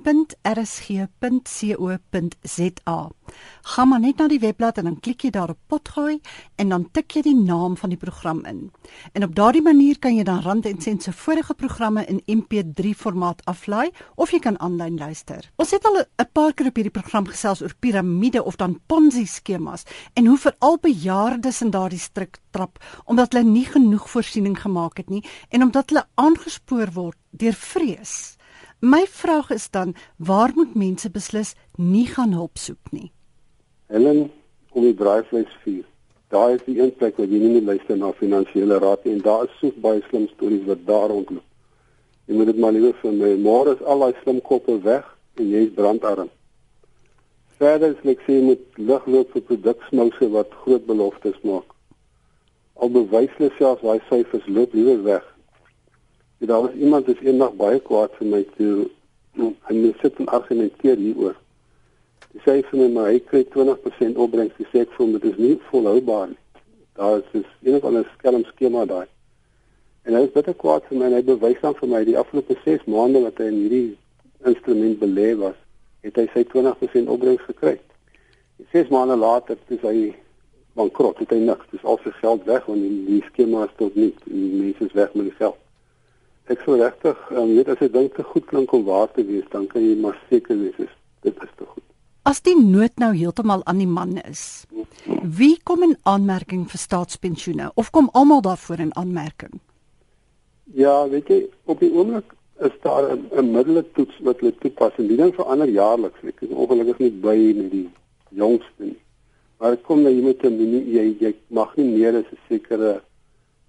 Gaan 3.62 3.88
maar 3.88 3.99
net 3.99 4.17
na 4.17 4.28
die 4.28 4.39
webblad 4.39 4.78
en 4.78 4.84
dan 4.84 4.99
klik 4.99 5.21
jy 5.23 5.30
daar 5.30 5.49
op 5.49 5.58
potgooi 5.67 6.21
en 6.56 6.69
dan 6.69 6.91
tik 6.91 7.12
jy 7.15 7.21
die 7.21 7.36
naam 7.36 7.78
van 7.78 7.89
die 7.89 7.97
program 7.97 8.45
in. 8.45 8.71
En 9.13 9.23
op 9.23 9.36
daardie 9.36 9.62
manier 9.62 9.99
kan 9.99 10.15
jy 10.15 10.23
dan 10.23 10.41
Rand 10.41 10.65
en 10.65 10.82
Sent 10.82 11.04
se 11.04 11.12
vorige 11.12 11.54
programme 11.54 12.06
in 12.06 12.21
MP3 12.28 12.93
formaat 12.95 13.45
aflaai 13.45 13.91
of 14.15 14.32
jy 14.32 14.39
kan 14.39 14.53
aanlyn 14.60 14.98
luister. 14.98 15.50
Ons 15.56 15.72
het 15.72 15.86
al 15.86 15.98
'n 16.04 16.30
paar 16.34 16.54
keer 16.54 16.68
op 16.68 16.76
hierdie 16.76 17.00
program 17.00 17.26
gesels 17.26 17.62
oor 17.62 17.74
piramide 17.80 18.44
of 18.44 18.56
dan 18.56 18.80
Ponzi 18.88 19.26
skemas 19.26 19.84
en 20.13 20.26
hoe 20.26 20.38
veral 20.38 20.78
bejaardes 20.82 21.62
in 21.62 21.72
daardie 21.72 22.00
strik 22.00 22.38
trap 22.52 22.80
omdat 23.06 23.34
hulle 23.34 23.50
nie 23.50 23.66
genoeg 23.66 24.10
voorsiening 24.10 24.60
gemaak 24.62 24.98
het 24.98 25.10
nie 25.10 25.24
en 25.50 25.62
omdat 25.62 25.89
hulle 25.89 26.06
aangespoor 26.16 26.92
word 26.94 27.18
deur 27.30 27.54
vrees. 27.54 28.38
My 28.80 29.06
vraag 29.08 29.50
is 29.50 29.70
dan, 29.70 29.96
waar 30.18 30.52
moet 30.56 30.76
mense 30.76 31.10
beslis 31.10 31.56
nie 31.78 32.08
gaan 32.08 32.34
hulp 32.34 32.58
soek 32.58 32.92
nie? 32.92 33.12
Helen, 33.88 34.32
kom 34.72 34.84
die 34.84 34.96
draaivleis 34.96 35.54
vier. 35.63 35.86
Daar 36.34 36.52
is 36.56 36.66
die 36.66 36.80
een 36.82 36.92
plek 36.98 37.18
waar 37.18 37.30
jy 37.32 37.39
nie 37.39 37.54
net 37.54 37.63
luister 37.63 37.98
na 37.98 38.12
finansiële 38.18 38.80
raad 38.84 39.06
nie 39.06 39.13
en 39.13 39.22
daar 39.24 39.46
is 39.46 39.58
so 39.62 39.72
baie 39.86 40.02
slim 40.10 40.28
stories 40.34 40.66
wat 40.68 40.86
daar 40.86 41.08
rondloop. 41.13 41.46
Jy 42.26 42.38
moet 42.38 42.46
dit 42.52 42.60
maar 42.64 42.72
liewer 42.72 42.96
vir 43.02 43.12
my. 43.18 43.34
Môre 43.44 43.76
is 43.76 43.84
al 43.84 44.00
daai 44.06 44.16
slim 44.22 44.40
koppe 44.42 44.78
weg 44.86 45.04
en 45.40 45.50
jy 45.52 45.66
is 45.68 45.76
brandarm. 45.76 46.30
Verder 47.60 47.92
is 47.92 48.10
ek 48.14 48.24
sê 48.28 48.40
met 48.46 48.64
ligloop 48.80 49.36
vir 49.36 49.44
produksmouse 49.50 50.30
wat 50.32 50.56
groot 50.64 50.86
beloftes 50.88 51.38
maak. 51.48 51.68
Al 52.80 52.92
bewys 52.96 53.34
hulle 53.38 53.52
self 53.60 53.84
daai 53.84 54.00
syfers 54.10 54.48
loop 54.48 54.74
liewer 54.78 55.04
weg. 55.04 55.26
En 56.40 56.48
daar 56.52 56.66
was 56.66 56.80
iemand 56.80 57.12
wat 57.12 57.24
eendag 57.24 57.56
baie 57.60 57.80
kwaad 57.80 58.16
vir 58.20 58.32
my 58.32 58.44
toe 58.58 58.90
en 59.40 59.56
hy 59.70 59.94
sit 60.02 60.20
en 60.24 60.32
argumenteer 60.38 61.00
hieroor. 61.00 61.36
Hy 62.34 62.42
sê 62.46 62.56
vir 62.70 62.80
my 62.82 62.90
maar 62.96 63.12
hy 63.12 63.20
kry 63.30 63.44
20% 63.54 64.20
opbrengs, 64.26 64.56
hy 64.58 64.66
sê 64.72 64.86
ek 64.88 64.96
voel 64.98 65.18
dit 65.18 65.28
is 65.32 65.42
nie 65.42 65.58
volhoubaar 65.70 66.32
nie. 66.32 66.40
Daar 66.98 67.20
is 67.20 67.46
een 67.64 67.78
of 67.80 67.86
ander 67.90 68.08
skelm 68.18 68.44
skema 68.52 68.86
daai. 68.90 69.08
En 70.04 70.18
hy 70.18 70.26
is 70.28 70.34
baie 70.36 70.56
kwaad 70.63 70.88
vir 70.89 71.00
my 71.00 71.10
en 71.10 71.18
hy 71.18 71.22
bewys 71.28 71.62
dan 71.63 71.76
vir 71.80 71.92
my 71.92 72.02
die 72.08 72.18
afgelope 72.20 72.58
6 72.66 72.88
maande 72.92 73.22
wat 73.24 73.39
hy 73.39 73.48
in 73.52 73.60
hierdie 73.62 73.92
instrument 74.50 75.00
belê 75.00 75.30
was 75.39 75.56
het 76.04 76.20
hy 76.20 76.26
sy 76.34 76.44
20% 76.52 77.12
opbrengs 77.13 77.46
gekry. 77.48 77.78
6 78.74 78.92
maande 78.92 79.16
later 79.16 79.56
het 79.70 79.86
hy 79.88 80.12
bankrot, 80.76 81.20
het 81.22 81.32
hy 81.32 81.39
niks, 81.44 81.70
dis 81.72 81.86
al 81.88 82.00
sy 82.04 82.12
geld 82.20 82.44
weg 82.50 82.66
want 82.68 82.84
die, 82.84 83.00
die 83.08 83.22
skema 83.30 83.63
is 83.68 83.76
tot 83.80 83.96
nie, 84.00 84.12
die 84.26 84.50
mense 84.58 84.89
is 84.89 84.98
weg 84.98 85.13
met 85.16 85.30
die 85.30 85.38
geld. 85.39 85.60
Ek 86.52 86.60
sou 86.66 86.76
regtig, 86.76 87.20
um, 87.32 87.54
weet 87.56 87.72
as 87.72 87.80
jy 87.80 87.88
dink 87.94 88.18
te 88.18 88.26
goed 88.28 88.48
klink 88.50 88.74
om 88.76 88.84
waar 88.89 89.08
te 89.16 89.24
wees, 89.24 89.46
dan 89.54 89.70
kan 89.72 89.86
jy 89.86 89.96
maar 90.02 90.18
seker 90.28 90.60
wees 90.60 90.80
is 90.84 90.92
dit 91.24 91.44
is 91.46 91.52
te 91.56 91.68
goed. 91.68 91.84
As 92.28 92.42
die 92.44 92.56
nood 92.60 93.00
nou 93.00 93.13
heeltemal 93.16 93.63
aan 93.70 93.80
die 93.80 93.88
man 93.88 94.18
is, 94.24 94.66
wie 95.24 95.56
kom 95.63 95.86
in 95.88 95.96
aanmerking 96.10 96.66
vir 96.72 96.82
staatspensioene 96.82 97.70
of 97.80 97.92
kom 97.96 98.10
almal 98.12 98.44
daarvoor 98.44 98.84
in 98.84 98.92
aanmerking? 99.00 99.62
Ja, 100.63 101.10
weet 101.10 101.28
jy, 101.28 101.39
op 101.65 101.80
die 101.80 101.91
oomblik 101.93 102.34
is 102.60 102.76
daar 102.82 103.12
'n 103.15 103.28
'n 103.32 103.52
middeletoets 103.52 104.19
wat 104.19 104.39
hulle 104.39 104.56
toepas 104.58 104.95
en 104.97 105.08
die 105.08 105.17
ding 105.17 105.34
verander 105.36 105.69
jaarliks. 105.69 106.23
Ek 106.23 106.41
is 106.41 106.49
ongelukkig 106.49 106.97
nie 106.97 107.12
by 107.12 107.54
met 107.56 107.71
die 107.71 107.89
jongste 108.30 108.84
nie. 108.84 108.99
Maar 109.60 109.78
kom 109.78 110.02
nou 110.02 110.13
jy 110.13 110.21
moet 110.21 110.43
'n 110.43 110.60
jy 110.97 111.15
jy 111.19 111.34
mag 111.47 111.76
nie 111.76 111.89
meer 111.97 112.15
as 112.15 112.32
'n 112.32 112.39
sekere 112.47 113.02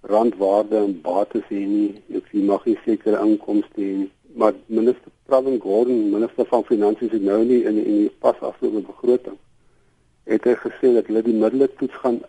randwaarde 0.01 0.77
en 0.77 1.01
bates 1.01 1.43
hê 1.49 1.67
nie. 1.67 2.03
Sien 2.31 2.45
mag 2.45 2.65
nie 2.65 2.79
sekere 2.85 3.21
inkomste 3.27 3.81
hê 3.81 3.97
nie. 3.97 4.11
Maar 4.35 4.55
minister 4.67 5.11
Pravin 5.27 5.61
Gordhan, 5.61 6.11
minister 6.11 6.45
van 6.47 6.65
finansies 6.65 7.11
het 7.11 7.23
nou 7.23 7.45
nie 7.45 7.65
in 7.65 7.79
in 7.79 7.99
die 7.99 8.11
pas 8.21 8.41
afgelope 8.41 8.81
begroting 8.81 9.39
het 10.25 10.45
hy 10.45 10.55
gesê 10.61 10.93
dat 10.95 11.09
hulle 11.11 11.23
die 11.25 11.37
middele 11.37 11.69
toets 11.79 11.97
gaan 12.03 12.21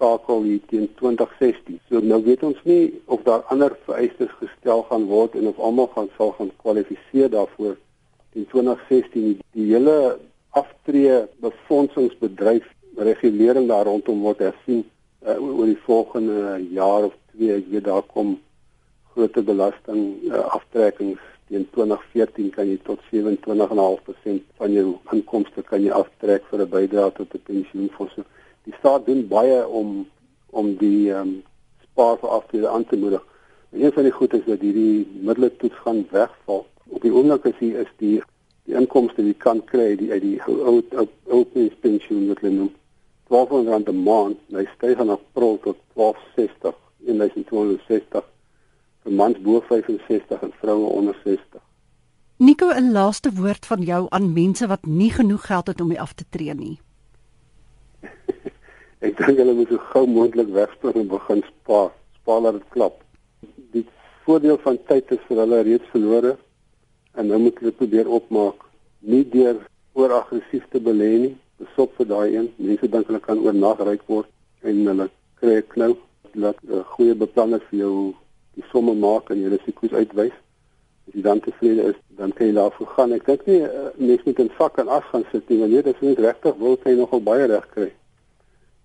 uitskakel 0.00 0.42
hier 0.42 0.60
teen 0.68 0.88
2016. 0.96 1.80
So 1.88 2.00
nou 2.00 2.22
weet 2.24 2.42
ons 2.42 2.58
nie 2.64 3.00
of 3.06 3.22
daar 3.22 3.42
ander 3.52 3.76
vereistes 3.84 4.30
gestel 4.40 4.82
gaan 4.88 5.06
word 5.06 5.34
en 5.34 5.48
of 5.48 5.58
almal 5.58 5.90
gaan 5.94 6.08
sal 6.16 6.32
gaan 6.38 6.50
kwalifiseer 6.62 7.30
daarvoor 7.30 7.76
in 8.32 8.46
2016. 8.46 9.40
Die 9.52 9.72
hele 9.72 10.18
aftree 10.50 11.26
befondsingsbedryf 11.40 12.64
regulering 12.96 13.68
daar 13.68 13.84
rondom 13.84 14.20
word 14.20 14.38
hersien 14.38 14.84
uh, 15.26 15.36
oor 15.36 15.66
die 15.66 15.78
volgende 15.84 16.58
jaar 16.72 17.04
of 17.10 17.14
twee. 17.34 17.60
Ek 17.60 17.68
weet 17.70 17.84
daar 17.84 18.02
kom 18.02 18.38
groot 19.12 19.36
belasting 19.44 20.30
uh, 20.30 20.46
aftrekkings 20.56 21.20
teen 21.50 21.66
2014 21.74 22.50
kan 22.54 22.68
jy 22.70 22.76
tot 22.86 23.00
27.5% 23.10 24.44
van 24.60 24.74
jou 24.74 24.92
inkomste 25.12 25.64
kan 25.66 25.82
jy 25.82 25.90
aftrek 25.90 26.44
vir 26.46 26.62
'n 26.62 26.70
bydrae 26.70 27.10
tot 27.12 27.34
'n 27.34 27.42
pensioenfonds. 27.44 28.14
Die 28.70 28.78
staat 28.78 29.06
doen 29.06 29.24
baie 29.28 29.66
om 29.66 30.06
om 30.50 30.74
die 30.78 31.10
ehm 31.10 31.28
um, 31.28 31.32
spaar 31.90 32.18
vir 32.22 32.30
aftrede 32.36 32.68
aan 32.68 32.84
te 32.86 32.96
moedig. 32.96 33.22
En 33.70 33.82
een 33.84 33.92
van 33.92 34.02
die 34.06 34.12
goed 34.12 34.34
is 34.34 34.44
dat 34.46 34.62
hierdie 34.62 35.06
middele 35.26 35.56
toets 35.56 35.78
gaan 35.84 36.04
wegval. 36.10 36.66
Op 36.88 37.02
die 37.02 37.12
oomblik 37.12 37.46
as 37.50 37.58
jy 37.58 37.70
is 37.82 37.90
die 38.02 38.20
die 38.68 38.76
inkomste 38.78 39.24
jy 39.26 39.34
kan 39.42 39.64
kry 39.72 39.96
die 39.98 40.10
uit 40.12 40.22
die 40.22 40.36
ou 40.46 40.82
ou 40.94 41.06
ou 41.34 41.40
pensioen 41.82 42.28
wat 42.28 42.42
hulle 42.44 42.54
noem 42.54 42.70
1200 43.30 43.72
rand 43.74 43.88
'n 43.88 44.02
maand, 44.02 44.38
hy 44.54 44.66
styg 44.76 44.98
aan 45.02 45.10
April 45.16 45.58
tot 45.66 45.78
1260 45.94 46.74
in 47.06 47.18
1260 47.18 48.30
vir 49.02 49.12
mans 49.22 49.38
bo 49.42 49.60
65 49.66 50.46
en 50.46 50.52
vroue 50.60 50.86
onder 51.00 51.16
60. 51.24 51.62
Nico, 52.36 52.70
'n 52.70 52.92
laaste 52.92 53.30
woord 53.32 53.66
van 53.66 53.82
jou 53.82 54.06
aan 54.08 54.32
mense 54.32 54.66
wat 54.66 54.86
nie 54.86 55.10
genoeg 55.10 55.46
geld 55.46 55.66
het 55.66 55.80
om 55.80 55.88
mee 55.88 56.00
af 56.00 56.12
te 56.12 56.24
tree 56.28 56.54
nie. 56.54 56.78
Ek 59.00 59.16
dink 59.16 59.38
hulle 59.40 59.54
moet 59.56 59.70
so 59.72 59.80
gou 59.92 60.04
moontlik 60.06 60.50
wegspring 60.52 60.96
en 61.00 61.06
begin 61.08 61.38
spaar. 61.46 61.92
Spaar 62.20 62.40
laat 62.44 62.58
dit 62.58 62.72
klap. 62.74 62.98
Die 63.72 63.84
voordeel 64.26 64.58
van 64.60 64.76
tyd 64.90 65.12
is 65.16 65.22
vir 65.28 65.38
hulle 65.40 65.60
reeds 65.64 65.92
verlore 65.92 66.34
en 67.16 67.30
nou 67.32 67.38
moet 67.46 67.62
hulle 67.62 67.72
probeer 67.78 68.10
opmaak 68.18 68.66
nie 69.00 69.22
deur 69.32 69.62
ooraggressief 69.96 70.66
te 70.68 70.82
belê 70.84 71.08
nie 71.22 71.32
besop 71.62 71.94
vir 71.96 72.10
daai 72.10 72.28
een. 72.34 72.50
Mense 72.60 72.90
dink 72.92 73.08
hulle 73.08 73.22
kan 73.24 73.40
oornag 73.40 73.80
ryk 73.88 74.04
word 74.12 74.28
en 74.68 74.82
hulle 74.90 75.06
kry 75.40 75.56
'n 75.62 75.70
knou 75.72 75.96
dat 76.34 76.60
'n 76.68 76.84
goeie 76.92 77.14
beplanning 77.14 77.64
vir 77.70 77.78
jou 77.78 77.94
die 78.56 78.64
somme 78.72 78.94
maak 78.94 79.30
en 79.30 79.40
jou 79.40 79.50
risiko's 79.54 79.96
uitwys. 79.96 80.36
As 81.08 81.14
jy 81.14 81.22
dan 81.22 81.40
tevrede 81.40 81.88
is, 81.94 81.98
dan 82.18 82.32
kan 82.32 82.46
jy 82.46 82.52
daarvoor 82.52 82.92
gaan. 82.96 83.12
Ek 83.12 83.24
dink 83.24 83.46
nie 83.46 83.62
uh, 83.62 83.88
mense 83.96 84.22
moet 84.26 84.38
in 84.38 84.52
vak 84.58 84.78
en 84.78 84.88
as 84.88 85.08
gaan 85.08 85.24
sit 85.32 85.48
nie, 85.48 85.58
want 85.58 85.72
dit 85.72 85.86
is 85.86 86.00
nie 86.00 86.14
regtig 86.14 86.54
wil 86.56 86.78
jy 86.84 86.94
nogal 87.00 87.20
baie 87.20 87.46
reg 87.46 87.66
kry. 87.72 87.90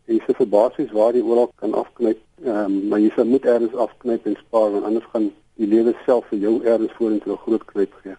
Jy 0.08 0.20
se 0.26 0.34
vir 0.38 0.48
basies 0.48 0.92
waar 0.92 1.14
jy 1.14 1.22
oral 1.22 1.50
kan 1.62 1.74
afknyp, 1.74 2.20
ehm 2.44 2.66
um, 2.66 2.88
maar 2.90 3.00
jy 3.00 3.24
moet 3.24 3.46
eers 3.46 3.76
afknyp 3.88 4.26
en 4.26 4.38
spaar 4.44 4.72
want 4.72 4.86
anders 4.86 5.10
gaan 5.14 5.32
die 5.56 5.68
lewe 5.68 5.96
self 6.06 6.26
vir 6.30 6.40
jou 6.40 6.56
eers 6.64 6.94
vorentoe 6.98 7.34
'n 7.34 7.44
groot 7.46 7.66
knyp 7.66 7.94
gee. 8.04 8.16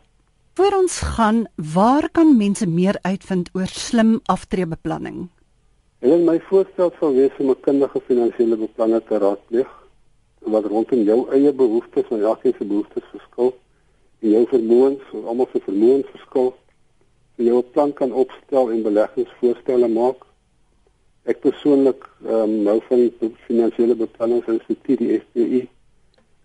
Voor 0.57 0.73
ons 0.73 1.01
gaan, 1.01 1.47
waar 1.75 2.09
kan 2.09 2.37
mense 2.37 2.67
meer 2.67 2.97
uitvind 3.03 3.51
oor 3.53 3.67
slim 3.67 4.21
aftreebeplanning? 4.25 5.29
En 6.01 6.25
my 6.25 6.41
voorstel 6.49 6.93
sou 6.99 7.15
wees 7.15 7.37
om 7.39 7.51
'n 7.51 7.61
kundige 7.61 8.01
finansiële 8.01 8.57
beplanner 8.57 9.03
te 9.05 9.19
raadpleeg 9.19 9.71
wat 10.41 10.65
rondom 10.65 11.03
jou 11.03 11.19
eie 11.31 11.53
behoeftes 11.53 12.09
en 12.11 12.23
elkeen 12.23 12.55
se 12.59 12.65
behoeftes 12.65 13.05
verskil 13.11 13.55
en 14.21 14.31
jou 14.31 14.45
vermoëns, 14.51 15.03
almal 15.27 15.49
se 15.53 15.61
vermoëns 15.61 16.11
verskil. 16.15 16.55
Jy 17.37 17.45
jou 17.51 17.63
plan 17.63 17.93
kan 17.93 18.13
opstel 18.13 18.71
en 18.71 18.83
beleggingsvoorstelle 18.83 19.89
maak. 19.89 20.25
Ek 21.27 21.41
persoonlik 21.43 22.05
ehm 22.23 22.43
um, 22.43 22.53
nou 22.63 22.77
van 22.87 23.01
die 23.03 23.31
finansiële 23.49 23.97
beplanningsinstituut 23.99 25.01
die 25.01 25.17
FPI. 25.19 25.63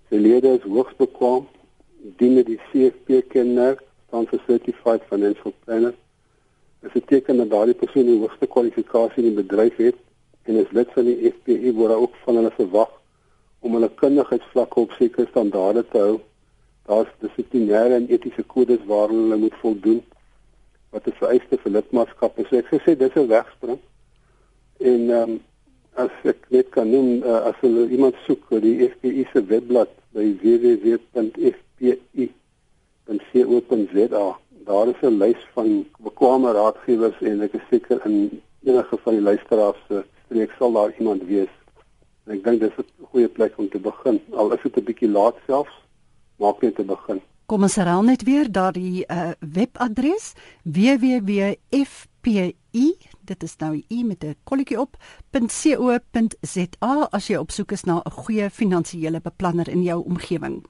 Se 0.10 0.20
lede 0.20 0.56
is 0.58 0.64
hoogs 0.66 0.96
bekwam, 0.98 1.44
dien 2.18 2.40
die 2.48 2.58
CFP 2.72 3.22
kenmerk 3.30 3.84
staan 4.08 4.26
vir 4.32 4.42
certified 4.48 5.06
financial 5.10 5.54
planner. 5.66 5.94
Dit 6.82 6.96
beteken 6.98 7.44
dat 7.44 7.52
daardie 7.52 7.78
persoon 7.78 8.10
die 8.10 8.18
hoogste 8.24 8.50
kwalifikasie 8.50 9.22
in 9.22 9.30
die 9.30 9.44
bedryf 9.44 9.78
het 9.78 10.02
en 10.50 10.58
is 10.64 10.74
lid 10.74 10.90
van 10.98 11.06
die 11.06 11.30
FPI 11.30 11.76
waar 11.78 11.94
ook 12.02 12.18
van 12.24 12.42
hulle 12.42 12.54
verwag 12.58 12.90
om 13.62 13.78
hulle 13.78 13.92
kundigheidsvlakke 14.02 14.82
op 14.82 14.98
sekere 14.98 15.28
standaarde 15.30 15.86
te 15.94 16.02
hou. 16.08 16.18
Daar's 16.90 17.14
dissiplinêre 17.22 18.02
en 18.02 18.10
etiese 18.10 18.44
kodes 18.50 18.82
waaraan 18.90 19.28
hulle 19.28 19.40
moet 19.46 19.62
voldoen 19.62 20.02
wat 20.90 21.06
is 21.08 21.22
vereiste 21.22 21.62
vir 21.62 21.78
lidmaatskap. 21.78 22.42
So 22.50 22.58
ek 22.58 22.74
sê 22.82 22.98
dis 22.98 23.16
'n 23.16 23.30
wegspring. 23.30 23.78
En 24.82 25.10
ehm 25.10 25.30
um, 25.30 25.40
as 26.02 26.14
ek 26.24 26.46
net 26.50 26.70
kan 26.72 26.88
noem 26.90 27.24
uh, 27.24 27.42
as 27.50 27.58
hulle 27.62 27.90
iemand 27.92 28.16
soek 28.26 28.48
die 28.64 28.78
FPI 28.88 29.26
se 29.32 29.44
webblad 29.50 29.92
by 30.16 30.28
www.fpi 30.44 32.30
www.co.za. 33.06 34.38
Daar 34.66 34.88
is 34.88 35.02
'n 35.02 35.18
lys 35.18 35.42
van 35.54 35.86
bekwame 35.98 36.52
raadgewers 36.52 37.22
en 37.22 37.42
ek 37.42 37.54
is 37.54 37.68
seker 37.70 38.06
in 38.06 38.42
enige 38.64 38.98
van 39.04 39.14
die 39.14 39.22
luisteraars 39.22 39.82
se 39.88 40.04
streek 40.26 40.52
sal 40.58 40.72
daar 40.72 40.94
iemand 40.98 41.24
wees. 41.24 41.54
En 42.26 42.34
ek 42.34 42.44
dink 42.44 42.60
dis 42.60 42.78
'n 42.78 43.06
goeie 43.12 43.28
plek 43.28 43.58
om 43.58 43.70
te 43.70 43.80
begin. 43.80 44.22
Al 44.32 44.54
is 44.54 44.62
dit 44.64 44.78
'n 44.78 44.84
bietjie 44.84 45.10
laat 45.10 45.36
selfs, 45.48 45.76
maak 46.36 46.62
net 46.62 46.76
te 46.76 46.84
begin. 46.84 47.22
Kom 47.46 47.62
ons 47.62 47.76
herhaal 47.76 48.04
net 48.04 48.24
weer 48.24 48.52
daardie 48.52 49.04
uh, 49.08 49.32
webadres 49.40 50.34
www.fpi 50.64 52.11
dit 53.32 53.44
is 53.44 53.56
nou 53.58 53.84
u 53.90 54.04
met 54.04 54.24
'n 54.24 54.36
kolletjie 54.44 54.80
op 54.80 54.98
.co.za 55.32 57.08
as 57.12 57.28
jy 57.28 57.36
op 57.36 57.52
soek 57.52 57.72
is 57.72 57.84
na 57.84 58.02
'n 58.06 58.12
goeie 58.12 58.50
finansiële 58.50 59.22
beplanner 59.22 59.70
in 59.70 59.84
jou 59.84 60.04
omgewing. 60.04 60.66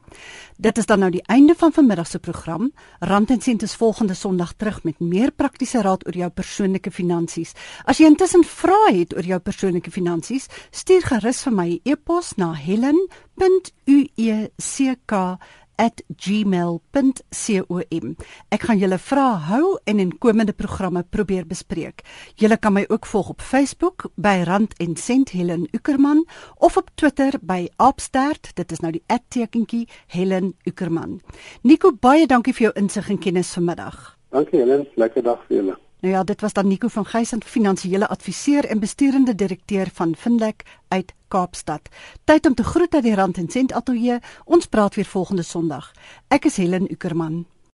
Dit 0.58 0.78
is 0.78 0.86
dan 0.86 1.00
nou 1.00 1.12
die 1.12 1.24
einde 1.28 1.56
van 1.56 1.72
vanmiddag 1.72 2.08
se 2.08 2.20
program. 2.20 2.72
Rand 3.00 3.30
en 3.30 3.42
Sent 3.42 3.62
is 3.62 3.76
volgende 3.76 4.14
Sondag 4.14 4.54
terug 4.54 4.84
met 4.84 5.00
meer 5.00 5.32
praktiese 5.32 5.82
raad 5.82 6.06
oor 6.08 6.16
jou 6.16 6.30
persoonlike 6.30 6.92
finansies. 6.92 7.54
As 7.84 7.98
jy 7.98 8.06
intussen 8.06 8.44
vrae 8.44 9.00
het 9.00 9.16
oor 9.16 9.24
jou 9.24 9.40
persoonlike 9.40 9.92
finansies, 9.92 10.48
stuur 10.70 11.02
gerus 11.02 11.42
vir 11.44 11.54
my 11.54 11.68
'n 11.68 11.80
e 11.84 11.92
e-pos 11.92 12.34
na 12.36 12.54
helen.uecka 12.54 13.00
@gmail.com. 16.15 18.15
Ek 18.50 18.62
gaan 18.62 18.78
julle 18.78 18.98
vrae 18.98 19.38
hou 19.48 19.80
en 19.84 20.00
in 20.00 20.17
komende 20.17 20.54
programme 20.54 21.04
probeer 21.04 21.48
bespreek. 21.48 22.02
Julle 22.36 22.58
kan 22.58 22.74
my 22.74 22.86
ook 22.88 23.06
volg 23.06 23.30
op 23.30 23.41
Facebook 23.41 24.10
by 24.15 24.44
Rand 24.46 24.74
en 24.78 24.96
Sent 24.96 25.30
Helen 25.30 25.67
Ukerman 25.72 26.26
of 26.58 26.78
op 26.78 26.89
Twitter 26.96 27.34
by 27.41 27.67
Opstart. 27.78 28.56
Dit 28.56 28.72
is 28.72 28.80
nou 28.80 28.91
die 28.91 29.04
@tekentjie 29.28 29.88
Helen 30.08 30.56
Ukerman. 30.63 31.22
Nico, 31.62 31.91
baie 31.91 32.28
dankie 32.28 32.54
vir 32.54 32.62
jou 32.62 32.74
insig 32.76 33.10
en 33.10 33.20
kennis 33.20 33.54
vanmiddag. 33.54 34.17
Dankie 34.30 34.60
Helen, 34.60 34.88
lekker 34.96 35.24
dag 35.24 35.46
vir 35.48 35.58
julle. 35.58 35.78
Nou 36.02 36.14
ja, 36.14 36.24
dit 36.24 36.42
was 36.42 36.54
dan 36.54 36.68
Nico 36.68 36.88
van 36.88 37.06
Geysen, 37.06 37.44
finansiële 37.44 38.08
adviseur 38.08 38.66
en 38.66 38.80
besturende 38.80 39.36
direkteur 39.36 39.90
van 39.94 40.16
Finlek 40.16 40.64
uit 40.88 41.14
Kaapstad. 41.28 41.90
Tyd 42.24 42.46
om 42.46 42.54
te 42.54 42.64
groet 42.64 42.94
uit 42.94 43.04
die 43.04 43.16
Rand 43.16 43.38
en 43.38 43.50
Sent 43.50 43.74
Atelier. 43.74 44.24
Ons 44.46 44.66
praat 44.66 44.96
weer 44.96 45.06
volgende 45.06 45.44
Sondag. 45.44 45.92
Ek 46.28 46.46
is 46.46 46.58
Helen 46.58 46.92
Ukerman. 46.92 47.46